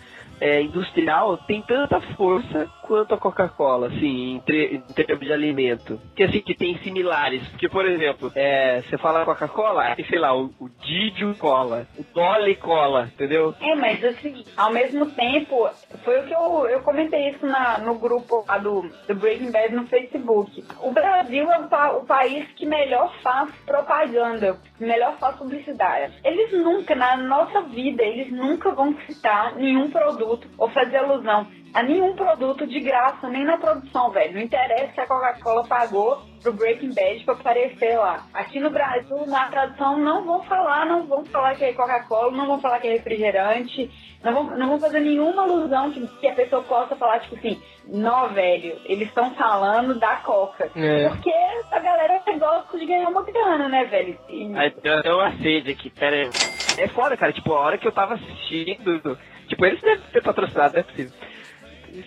[0.43, 6.01] é, industrial tem tanta força quanto a Coca-Cola, assim, em, termos de alimento.
[6.17, 7.47] Que assim, que tem similares.
[7.51, 12.05] Porque, por exemplo, é, você fala Coca-Cola, tem, sei lá, o, o Didio Cola, o
[12.13, 13.55] Dolly Cola, entendeu?
[13.61, 15.71] É, mas assim, ao mesmo tempo,
[16.05, 19.73] foi o que eu, eu comentei isso na, no grupo lá do, do Breaking Bad
[19.75, 20.65] no Facebook.
[20.81, 26.13] O Brasil é o, pa- o país que melhor faz propaganda, melhor faz publicidade.
[26.25, 31.83] Eles nunca, na nossa vida, eles nunca vão citar nenhum produto ou fazer alusão a
[31.83, 34.35] nenhum produto de graça, nem na produção, velho.
[34.35, 38.27] Não interessa se a Coca-Cola pagou pro Breaking Bad pra aparecer lá.
[38.35, 42.47] Aqui no Brasil, na tradução, não vão falar, não vão falar que é Coca-Cola, não
[42.47, 43.91] vão falar que é refrigerante,
[44.23, 47.59] não vão, não vão fazer nenhuma alusão que, que a pessoa possa falar, tipo assim,
[47.89, 50.71] não, velho, eles estão falando da Coca.
[50.77, 51.09] É.
[51.09, 51.33] Porque
[51.71, 54.19] a galera gosta de ganhar uma grana, né, velho?
[54.29, 54.71] E- Aí
[55.11, 56.31] uma sede aqui, pera aí.
[56.79, 57.33] É foda, cara.
[57.33, 59.19] Tipo, a hora que eu tava assistindo.
[59.49, 61.13] Tipo, eles devem ter patrocinado, não é possível.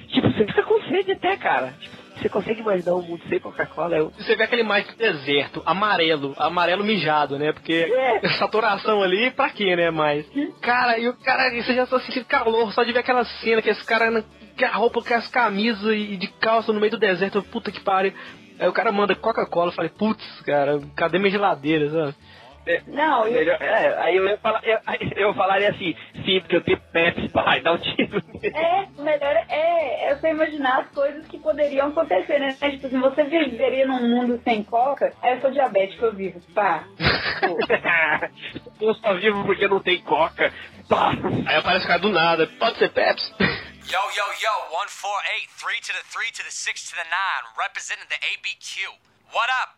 [0.08, 1.74] Tipo, você fica com sede até, cara.
[1.80, 3.98] Tipo, você consegue imaginar um mundo sem Coca-Cola?
[3.98, 4.10] Eu...
[4.12, 7.52] Você vê aquele mais deserto, amarelo, amarelo mijado, né?
[7.52, 8.28] Porque É.
[8.40, 9.92] saturação ali, pra quê, né?
[9.92, 10.26] Mas.
[10.62, 13.70] Cara, e o cara, você já tá sentindo calor, só de ver aquela cena que
[13.70, 14.24] esse cara
[14.58, 17.82] com a roupa, com as camisas e de calça no meio do deserto, puta que
[17.82, 18.14] pariu.
[18.58, 22.16] Aí o cara manda Coca-Cola, eu falei, putz, cara, cadê minha geladeira, sabe?
[22.88, 24.80] Não, e- Melhor- é, aí eu, falar, eu,
[25.16, 25.96] eu falaria assim,
[26.26, 28.22] sim, porque eu tenho Pepsi, pai, dá um tiro.
[28.44, 32.54] É, o melhor é, é você imaginar as coisas que poderiam acontecer, né?
[32.54, 36.84] Tipo assim, você viveria num mundo sem coca, aí eu sou diabético, eu vivo, pá.
[38.82, 40.52] eu só vivo porque não tem Coca.
[40.90, 41.12] Pá.
[41.48, 43.34] Aí aparece o cara do nada, pode ser Pepsi.
[43.86, 48.08] Yo, yo, yo, 148, 3 to the 3 to the 6 to the 9, representing
[48.10, 48.90] the ABQ.
[49.36, 49.76] What up?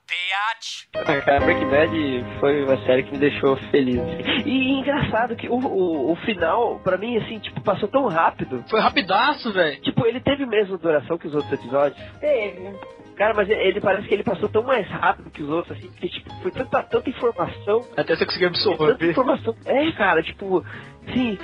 [0.96, 4.00] Ah, cara, Breaking Bad foi uma série que me deixou feliz.
[4.46, 8.64] E, engraçado que o, o, o final, pra mim, assim, tipo, passou tão rápido.
[8.70, 9.82] Foi rapidaço, velho.
[9.82, 12.00] Tipo, ele teve mesmo duração que os outros episódios.
[12.20, 12.76] Teve.
[13.16, 16.08] Cara, mas ele parece que ele passou tão mais rápido que os outros, assim, que
[16.08, 17.82] tipo, foi tanta, tanta informação.
[17.98, 19.10] Até você conseguir Tanta absorver.
[19.10, 19.56] informação.
[19.66, 20.64] É, cara, tipo,
[21.10, 21.38] assim,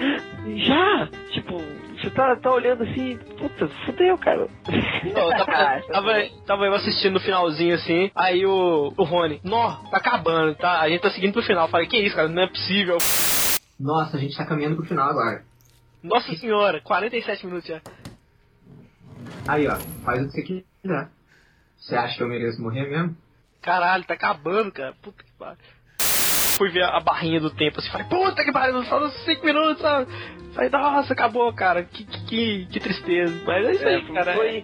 [0.57, 1.09] já!
[1.31, 4.47] Tipo, você tá, tá olhando assim, puta, fudeu, cara.
[5.13, 9.97] Não, tava, tava, tava eu assistindo no finalzinho assim, aí o, o Rony, nó, tá
[9.97, 10.81] acabando, tá?
[10.81, 11.65] A gente tá seguindo pro final.
[11.65, 12.97] Eu Falei, que isso, cara, não é possível.
[13.79, 15.43] Nossa, a gente tá caminhando pro final agora.
[16.01, 17.81] Nossa senhora, 47 minutos já.
[19.47, 21.09] Aí, ó, faz o que você quiser.
[21.77, 23.15] Você acha que eu mereço morrer mesmo?
[23.61, 24.93] Caralho, tá acabando, cara.
[25.01, 25.57] Puta que pariu.
[26.57, 30.07] Fui ver a barrinha do tempo assim, falei, puta que pariu, só 5 minutos, sabe?
[30.53, 31.83] Falei, nossa, acabou, cara.
[31.83, 33.33] Que, que, que, que tristeza.
[33.45, 34.33] Mas é isso aí, É, cara.
[34.33, 34.63] foi.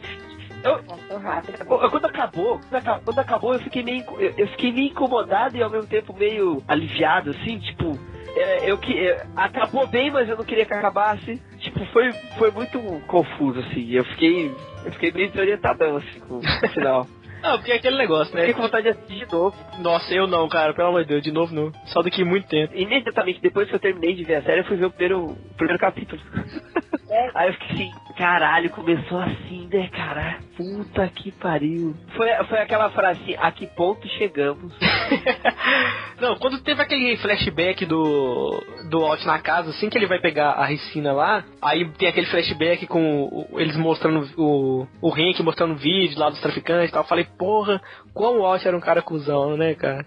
[0.64, 1.66] Eu, Passou rápido.
[1.66, 2.60] Pô, Quando acabou,
[3.06, 6.62] quando acabou, eu fiquei meio, eu, eu fiquei meio incomodado e ao mesmo tempo meio
[6.68, 7.98] aliviado, assim, tipo,
[8.36, 11.42] é, eu que é, acabou bem, mas eu não queria que acabasse.
[11.60, 12.78] Tipo, foi, foi muito
[13.08, 13.90] confuso, assim.
[13.90, 14.54] Eu fiquei,
[14.86, 17.08] eu fiquei meio desorientadão, assim, com o final.
[17.42, 18.42] Não, porque é aquele negócio, né?
[18.42, 19.56] Fiquei com vontade de assistir de novo.
[19.80, 21.72] Nossa, eu não, cara, pelo amor de Deus, de novo não.
[21.86, 22.76] Só daqui muito tempo.
[22.76, 25.56] Imediatamente depois que eu terminei de ver a série, eu fui ver o primeiro, o
[25.56, 26.22] primeiro capítulo.
[27.10, 27.32] É.
[27.34, 30.38] Aí eu fiquei assim, caralho, começou assim, né, cara?
[30.55, 31.95] Puta que pariu.
[32.16, 34.74] Foi, foi aquela frase assim, a que ponto chegamos?
[36.20, 40.51] Não, quando teve aquele flashback do do Alt na casa, assim que ele vai pegar
[40.51, 45.76] a Ricina lá, aí tem aquele flashback com o- eles mostrando o, o Hank mostrando
[45.76, 47.03] vídeo lá dos traficantes e tal.
[47.03, 47.82] Eu falei, porra,
[48.14, 50.05] como o Alt era um cara cuzão, né, cara?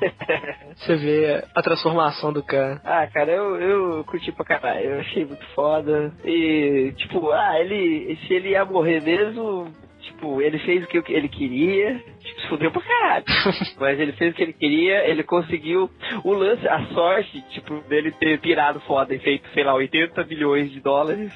[0.76, 2.80] Você vê a transformação do cara.
[2.84, 6.12] Ah, cara, eu, eu curti pra caralho, eu achei muito foda.
[6.24, 8.18] E, tipo, ah, ele.
[8.26, 11.98] Se ele ia morrer mesmo, tipo, ele fez o que ele queria.
[12.20, 13.24] Tipo, se fudeu pra caralho.
[13.78, 15.90] Mas ele fez o que ele queria, ele conseguiu.
[16.24, 20.70] O lance, a sorte, tipo, dele ter pirado foda e feito, sei lá, 80 bilhões
[20.70, 21.32] de dólares.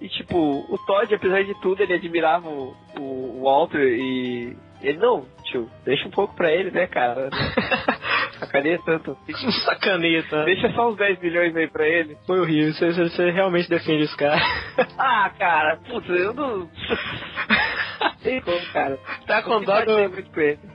[0.00, 4.56] E tipo, o Todd, apesar de tudo, ele admirava o, o Walter e.
[4.82, 7.28] Ele não, tio, deixa um pouco pra ele, né, cara?
[8.38, 9.16] Sacaneia tanto.
[9.64, 10.44] Sacaneta.
[10.44, 12.16] Deixa só uns 10 milhões aí pra ele.
[12.26, 12.72] Foi horrível.
[12.74, 14.40] Você, você- realmente defende esse cara.
[14.98, 16.68] Ah, cara, putz, eu não.
[18.22, 18.98] Tem como, cara.
[19.26, 20.10] Tá com dó do,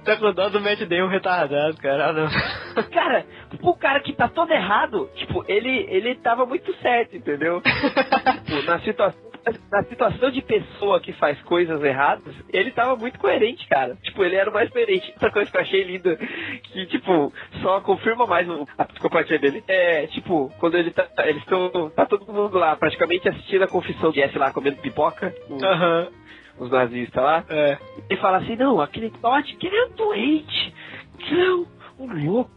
[0.06, 2.08] tá com dó do Matt Damon retardado, cara.
[2.10, 2.84] Ah, não.
[2.92, 3.26] Cara,
[3.62, 7.62] o cara que tá todo errado, tipo, ele, ele tava muito certo, entendeu?
[7.62, 9.31] tipo, na situação.
[9.72, 13.96] Na situação de pessoa que faz coisas erradas, ele tava muito coerente, cara.
[14.04, 15.12] Tipo, ele era o mais coerente.
[15.14, 19.64] Outra coisa que eu achei linda, que, tipo, só confirma mais a psicopatia dele.
[19.68, 21.08] É, tipo, quando ele tá.
[21.26, 21.90] Eles estão.
[21.90, 25.34] Tá todo mundo lá, praticamente assistindo a confissão de S lá comendo pipoca.
[25.64, 26.08] Aham.
[26.60, 27.44] os nazistas lá.
[27.50, 27.78] É.
[28.10, 30.74] E fala assim, não, aquele Todd, que ele é um doente,
[31.18, 31.66] que é um,
[32.00, 32.52] um louco,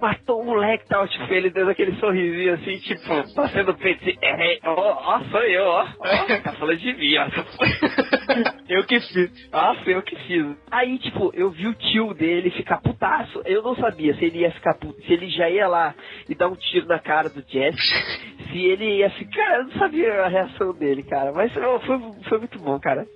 [0.00, 4.18] matou um moleque tal, tipo, ele dando aquele sorrisinho assim, tipo, passando o peito assim,
[4.22, 7.28] é, ó, ó, sou eu, ó, ó, tá falando de mim, ó.
[8.68, 9.50] Eu que fiz.
[9.50, 10.46] Nossa, eu que fiz.
[10.70, 13.40] Aí, tipo, eu vi o tio dele ficar putaço.
[13.46, 15.94] Eu não sabia se ele ia ficar puto, se ele já ia lá
[16.28, 17.74] e dar um tiro na cara do Jess,
[18.52, 19.56] se ele ia ficar.
[19.56, 21.32] Eu não sabia a reação dele, cara.
[21.32, 23.06] Mas foi, foi muito bom, cara.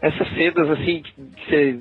[0.00, 1.80] Essas cenas, assim, que você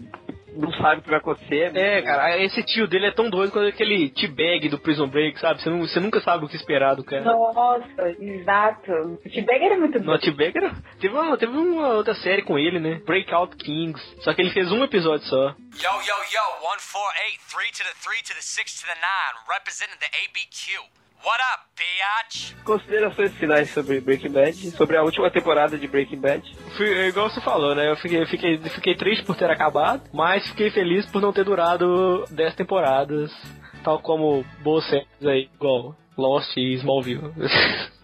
[0.56, 1.76] não sabe o que vai acontecer.
[1.76, 5.62] É, cara, esse tio dele é tão doido quanto aquele T-Bag do Prison Break, sabe?
[5.62, 7.24] Você, não, você nunca sabe o que esperar do cara.
[7.24, 8.92] Nossa, exato.
[8.92, 10.12] O T-Bag era muito bom.
[10.12, 10.74] No T-Bag era...
[11.00, 13.02] Teve uma, teve uma outra série com ele, né?
[13.06, 14.02] Breakout Kings.
[14.22, 15.56] Só que ele fez um episódio só.
[15.76, 19.04] Yo, yo, yo, 148, 3 to the 3 to the 6 to the 9,
[19.50, 21.05] representing the ABQ.
[21.26, 22.54] What up, biatch?
[22.64, 26.56] Considerações finais sobre Breaking Bad, sobre a última temporada de Breaking Bad.
[26.78, 27.90] Fui, é igual você falou, né?
[27.90, 32.26] Eu fiquei, fiquei, fiquei triste por ter acabado, mas fiquei feliz por não ter durado
[32.30, 33.32] 10 temporadas,
[33.84, 37.32] tal como boas séries aí, igual Lost e Smallville.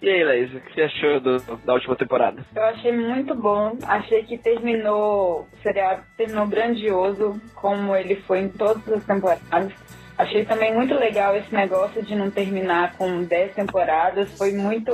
[0.00, 2.46] E aí, Laís, o que você achou do- da última temporada?
[2.54, 3.76] Eu achei muito bom.
[3.84, 9.72] Achei que terminou, o seriado terminou grandioso, como ele foi em todas as temporadas.
[10.18, 14.28] Achei também muito legal esse negócio de não terminar com 10 temporadas.
[14.36, 14.92] Foi muito,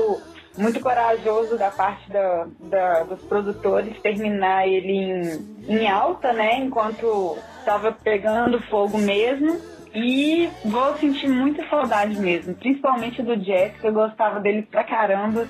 [0.58, 6.56] muito corajoso da parte da, da- dos produtores terminar ele em, em alta, né?
[6.58, 9.58] Enquanto estava pegando fogo mesmo.
[9.94, 15.46] E vou sentir muita saudade mesmo, principalmente do Jack, que eu gostava dele pra caramba.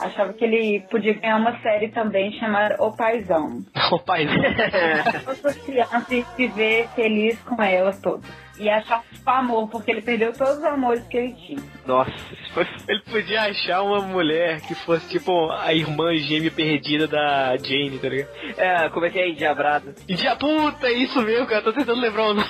[0.00, 3.62] Achava que ele podia ganhar uma série também chamada O Paizão.
[3.90, 4.26] o pai.
[5.24, 8.28] Todas as crianças e se ver feliz com elas todas.
[8.58, 11.62] E achar o amor, porque ele perdeu todos os amores que ele tinha.
[11.86, 12.12] Nossa.
[12.88, 18.08] Ele podia achar uma mulher que fosse tipo a irmã gêmea perdida da Jane, tá
[18.08, 18.28] ligado?
[18.56, 19.94] É, como é que é endiabrado?
[20.08, 21.62] E de puta, é isso mesmo, cara.
[21.62, 22.48] Tô tentando lembrar o nome.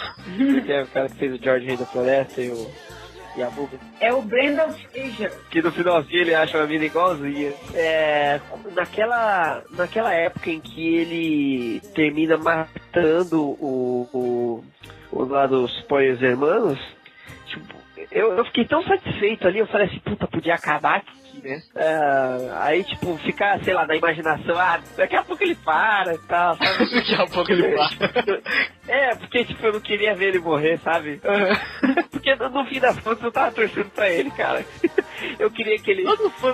[0.65, 2.71] Que é o cara que fez o George Rei da Floresta e o.
[3.37, 3.79] E a Buga.
[4.01, 5.33] É o Brandon Fraser.
[5.49, 7.53] Que no finalzinho ele acha uma mina igualzinha.
[7.73, 8.41] É.
[8.75, 9.63] Naquela.
[9.71, 14.09] Naquela época em que ele termina matando o.
[14.13, 14.65] o.
[15.11, 16.79] o lá dos Poios Hermanos.
[17.47, 17.75] Tipo,
[18.11, 21.63] eu, eu fiquei tão satisfeito ali, eu falei assim, puta, podia acabar aqui, né?
[21.75, 26.19] É, aí, tipo, ficar, sei lá, na imaginação, ah, daqui a pouco ele para e
[26.19, 26.91] tal, sabe?
[26.95, 28.43] Daqui a pouco ele para.
[28.89, 31.21] É, porque, tipo, eu não queria ver ele morrer, sabe?
[32.11, 34.65] Porque no, no fim das contas eu tava torcendo pra ele, cara.
[35.39, 36.05] Eu queria que ele.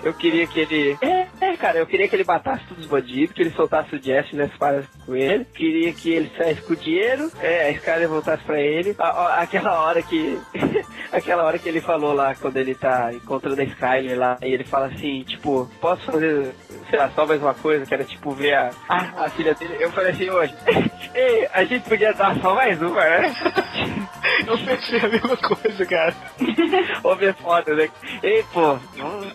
[0.03, 0.99] Eu queria que ele.
[1.01, 1.29] É,
[1.65, 4.53] cara, eu queria que ele matasse todos os bandidos, que ele soltasse o Jesse nessa
[4.59, 5.47] parada com ele.
[5.47, 8.95] Queria que ele saísse com o dinheiro, é, a Skyler voltasse pra ele.
[8.99, 10.39] A- a- aquela hora que.
[11.11, 14.65] aquela hora que ele falou lá, quando ele tá encontrando a Skyler lá, e ele
[14.65, 16.53] fala assim, tipo, posso fazer,
[16.91, 19.77] sei lá, só mais uma coisa, que era tipo ver a, a, a filha dele.
[19.81, 20.55] Eu falei assim, hoje,
[21.55, 23.35] a gente podia dar só mais uma, né?
[24.47, 26.15] Eu pensei a mesma coisa, cara.
[27.05, 27.89] Homem é foda, né?
[28.23, 29.31] Ei, pô, não-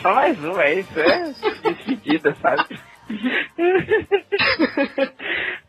[0.00, 1.32] só, mais uma, é isso, é
[1.72, 2.78] despedida, sabe?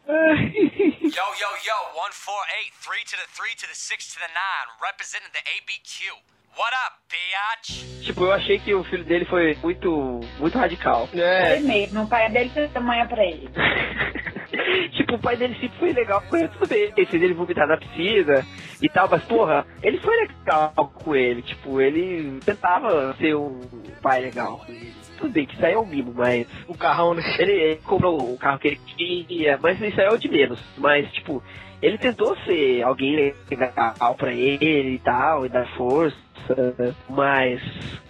[0.07, 4.35] Yo, yo, yo, 148, 3 to the 3 to the 6 to the 9,
[4.81, 6.13] representing the ABQ.
[6.57, 7.83] What up, biatch?
[8.05, 11.09] tipo, eu achei que o filho dele foi muito, muito radical.
[11.13, 11.57] É.
[11.57, 13.49] Ele mesmo, o pai dele fez tamanha pra ele.
[14.95, 16.93] tipo, o pai dele sempre foi legal com ele, tudo bem.
[16.95, 18.45] Ele fez ele vomitar na piscina
[18.81, 21.41] e tal, mas porra, ele foi legal com ele.
[21.41, 23.61] Tipo, ele tentava ser um
[24.01, 24.65] pai legal.
[25.17, 27.23] Tudo bem que isso aí é um mimo, mas O carrão, né?
[27.39, 30.59] ele, ele comprou o carro que ele queria, mas isso aí é o de menos.
[30.77, 31.41] Mas, tipo,
[31.85, 36.15] ele tentou ser alguém legal pra ele e tal, e dar força,
[37.09, 37.61] mas,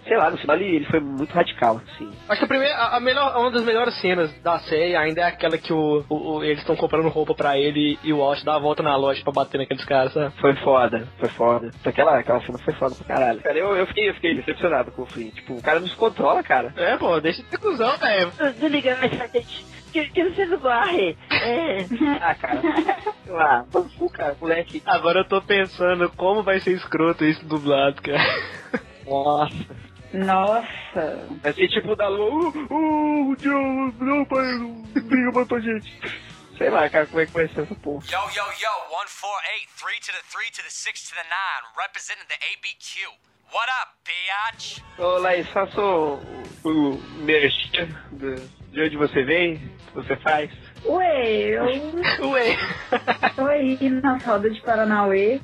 [0.07, 2.11] sei lá, no final ele, ele foi muito radical, assim.
[2.27, 5.25] Acho que a primeira, a, a melhor, uma das melhores cenas da série ainda é
[5.25, 8.55] aquela que o, o- o- eles estão comprando roupa pra ele e o Walt dá
[8.55, 10.33] a volta na loja pra bater naqueles caras, sabe?
[10.39, 11.71] Foi foda, foi foda.
[11.85, 13.41] Aquela, aquela cena foi foda pra caralho.
[13.41, 15.29] Cara, eu, eu, fiquei, eu fiquei decepcionado com o Flynn.
[15.31, 16.73] Tipo, o cara não se controla, cara.
[16.77, 18.31] É, pô, deixa de ser cuzão, velho.
[18.59, 19.74] Desliga mais gente.
[19.95, 21.17] Que, que você não morre.
[21.31, 21.85] É.
[22.21, 22.61] Ah, cara.
[23.29, 24.83] Ah, pô, cara, moleque.
[24.85, 28.19] Agora eu tô pensando como vai ser escroto isso dublado, cara.
[29.05, 29.53] Nossa.
[30.11, 31.27] Nossa.
[31.41, 32.49] Vai ser tipo da lua.
[32.49, 34.45] Uh, uh, Joe, não, pai,
[35.01, 35.97] briga matou gente.
[36.57, 38.03] Sei lá, cara, como é que vai ser essa porra.
[38.11, 42.27] Yo, yo, yo, 148, 3 to the 3 to the 6 to the 9, representing
[42.27, 43.34] the ABQ.
[43.53, 44.81] What up, biatch?
[44.97, 46.19] Ô, Laís, faça o,
[46.63, 47.87] o merchan
[48.71, 50.51] de onde você vem, o que você faz.
[50.87, 51.63] Ué, eu
[52.29, 52.57] Ué.
[53.35, 55.39] tô aí na roda de Paranauê.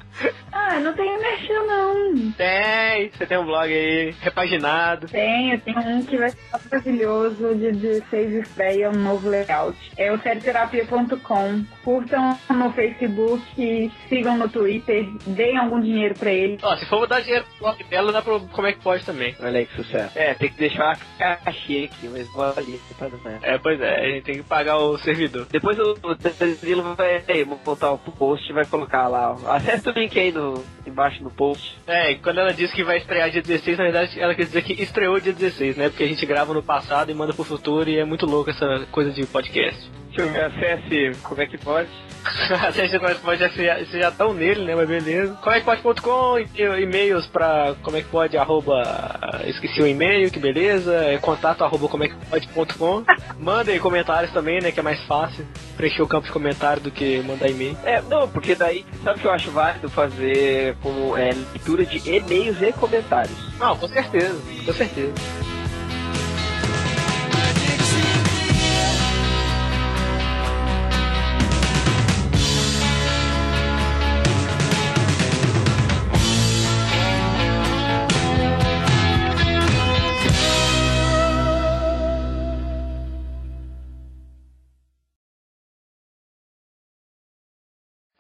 [0.51, 2.31] Ah, não tenho merchan não.
[2.33, 5.07] Tem, você tem um blog aí, repaginado.
[5.07, 6.37] Tenho, tem um que vai ser
[6.69, 9.75] maravilhoso de 16 estreia, um novo layout.
[9.97, 11.63] É o seriterapia.com.
[11.83, 16.59] Curtam no Facebook, sigam no Twitter, deem algum dinheiro pra ele.
[16.61, 19.35] Ó, se for dar dinheiro pro blog dela, dá pro como é que pode também.
[19.39, 20.17] Olha aí que sucesso.
[20.17, 23.39] É, tem que deixar uma caixinha aqui, mas vou ali pra dar.
[23.41, 25.30] É, pois é, a gente tem que pagar o servidor.
[25.51, 25.95] Depois o
[26.39, 27.23] Danilo vai
[27.63, 29.35] botar o post e vai colocar lá.
[29.47, 31.77] Acesse o link aí no, embaixo no post.
[31.87, 34.63] É, e quando ela disse que vai estrear dia 16, na verdade ela quer dizer
[34.63, 35.89] que estreou dia 16, né?
[35.89, 38.85] Porque a gente grava no passado e manda pro futuro e é muito louco essa
[38.91, 39.89] coisa de podcast.
[40.07, 41.89] Deixa eu ver, acesse como é que pode.
[42.61, 44.75] Até você pode você já, já tão nele, né?
[44.75, 45.33] Mas beleza.
[45.41, 45.59] Como é
[46.79, 48.83] e-mails pra como é que pode, arroba.
[49.45, 50.93] Esqueci o e-mail, que beleza.
[51.05, 52.11] É contato arroba como é.
[53.39, 54.71] Manda aí comentários também, né?
[54.71, 55.45] Que é mais fácil
[55.75, 57.77] preencher o campo de comentário do que mandar e-mail.
[57.83, 61.97] É, não, porque daí, sabe o que eu acho válido fazer como é, leitura de
[62.09, 63.37] e-mails e comentários.
[63.57, 65.13] Não, com certeza, com certeza.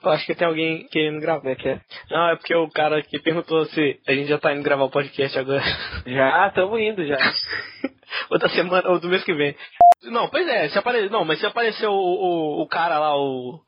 [0.03, 1.55] Eu acho que tem alguém querendo gravar.
[1.55, 1.79] Que é?
[2.09, 4.89] Não, é porque o cara que perguntou se a gente já tá indo gravar o
[4.89, 5.61] podcast agora.
[6.05, 7.17] Já, estamos indo já.
[8.29, 9.55] ou da semana, ou do mês que vem.
[10.03, 11.09] Não, pois é, se apare...
[11.09, 13.59] não, mas se apareceu o, o, o cara lá, o.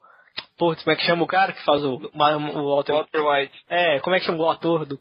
[0.57, 2.93] Putz, como é que chama o cara que faz o, o Walter?
[2.93, 3.53] Walter White.
[3.69, 4.97] É, como é que chama o ator do.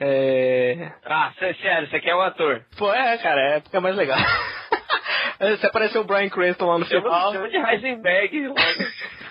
[0.00, 0.90] É.
[1.04, 2.64] Ah, sé- sério, você quer o ator?
[2.76, 4.18] Pô, é, cara, é porque é mais legal.
[5.60, 7.32] se apareceu o Brian Cranston lá no Chama, final.
[7.32, 8.58] chama de Heisenberg logo.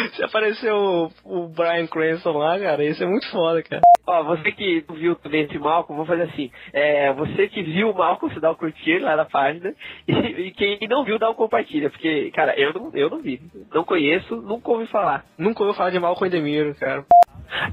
[0.14, 3.82] Se aparecer o, o Brian Cranston lá, cara, isso é muito foda, cara.
[4.06, 6.50] Ó, você que viu também esse Malcolm, vou fazer assim.
[6.72, 9.72] É, você que viu o Malcolm, você dá o curtir lá na página.
[10.08, 10.12] E,
[10.48, 11.90] e quem não viu, dá o compartilha.
[11.90, 13.40] Porque, cara, eu não, eu não vi.
[13.72, 15.24] Não conheço, nunca ouvi falar.
[15.38, 17.04] Nunca ouviu falar de Malcolm e Demiro, cara.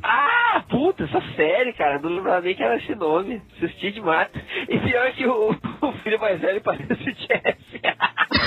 [0.04, 2.00] Ah, puta, essa série, cara.
[2.00, 3.42] Não lembrava nem que era esse nome.
[3.58, 4.30] Assisti demais.
[4.70, 7.58] E pior que o, o filho mais velho parece o Jeff.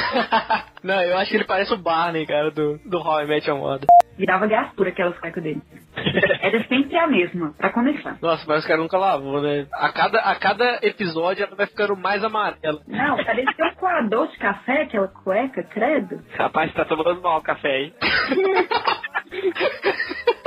[0.83, 3.59] Não, eu acho que ele parece o Barney, cara, do, do How I Met Your
[3.59, 3.87] Mother.
[4.17, 5.63] Virava gastura aquelas cuecas dele.
[6.43, 8.19] Era sempre a mesma, pra começar.
[8.21, 9.67] Nossa, mas o cara nunca lavou, né?
[9.73, 12.81] A cada, a cada episódio ela vai ficando mais amarela.
[12.87, 16.23] Não, parecia um coador de café, aquela cueca, credo.
[16.37, 17.95] Rapaz, tá tomando mal o café aí.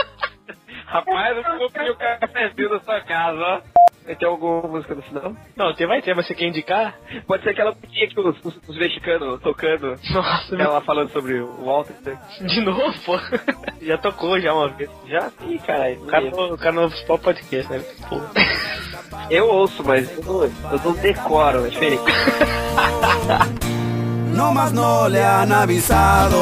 [0.93, 3.61] Rapaz, eu comprei o cafezinho da sua casa, ó.
[4.05, 5.33] Vai ter alguma música no final?
[5.55, 6.93] Não, tem, vai ter, mas você quer indicar?
[7.25, 9.95] Pode ser aquela musiquinha que os, os, os mexicanos tocando.
[10.13, 11.95] Nossa, Ela falando sobre o Walter.
[12.05, 12.19] né?
[12.41, 13.17] de novo, pô.
[13.81, 14.89] Já tocou já uma vez.
[15.07, 15.31] Já?
[15.47, 16.03] Ih, caralho.
[16.03, 17.79] O cara, o cara no Spot Podcast, né?
[18.07, 18.21] Pô.
[19.31, 22.03] Eu ouço, mas eu não, eu não decoro, é diferente.
[24.35, 26.35] no más no le han avisado.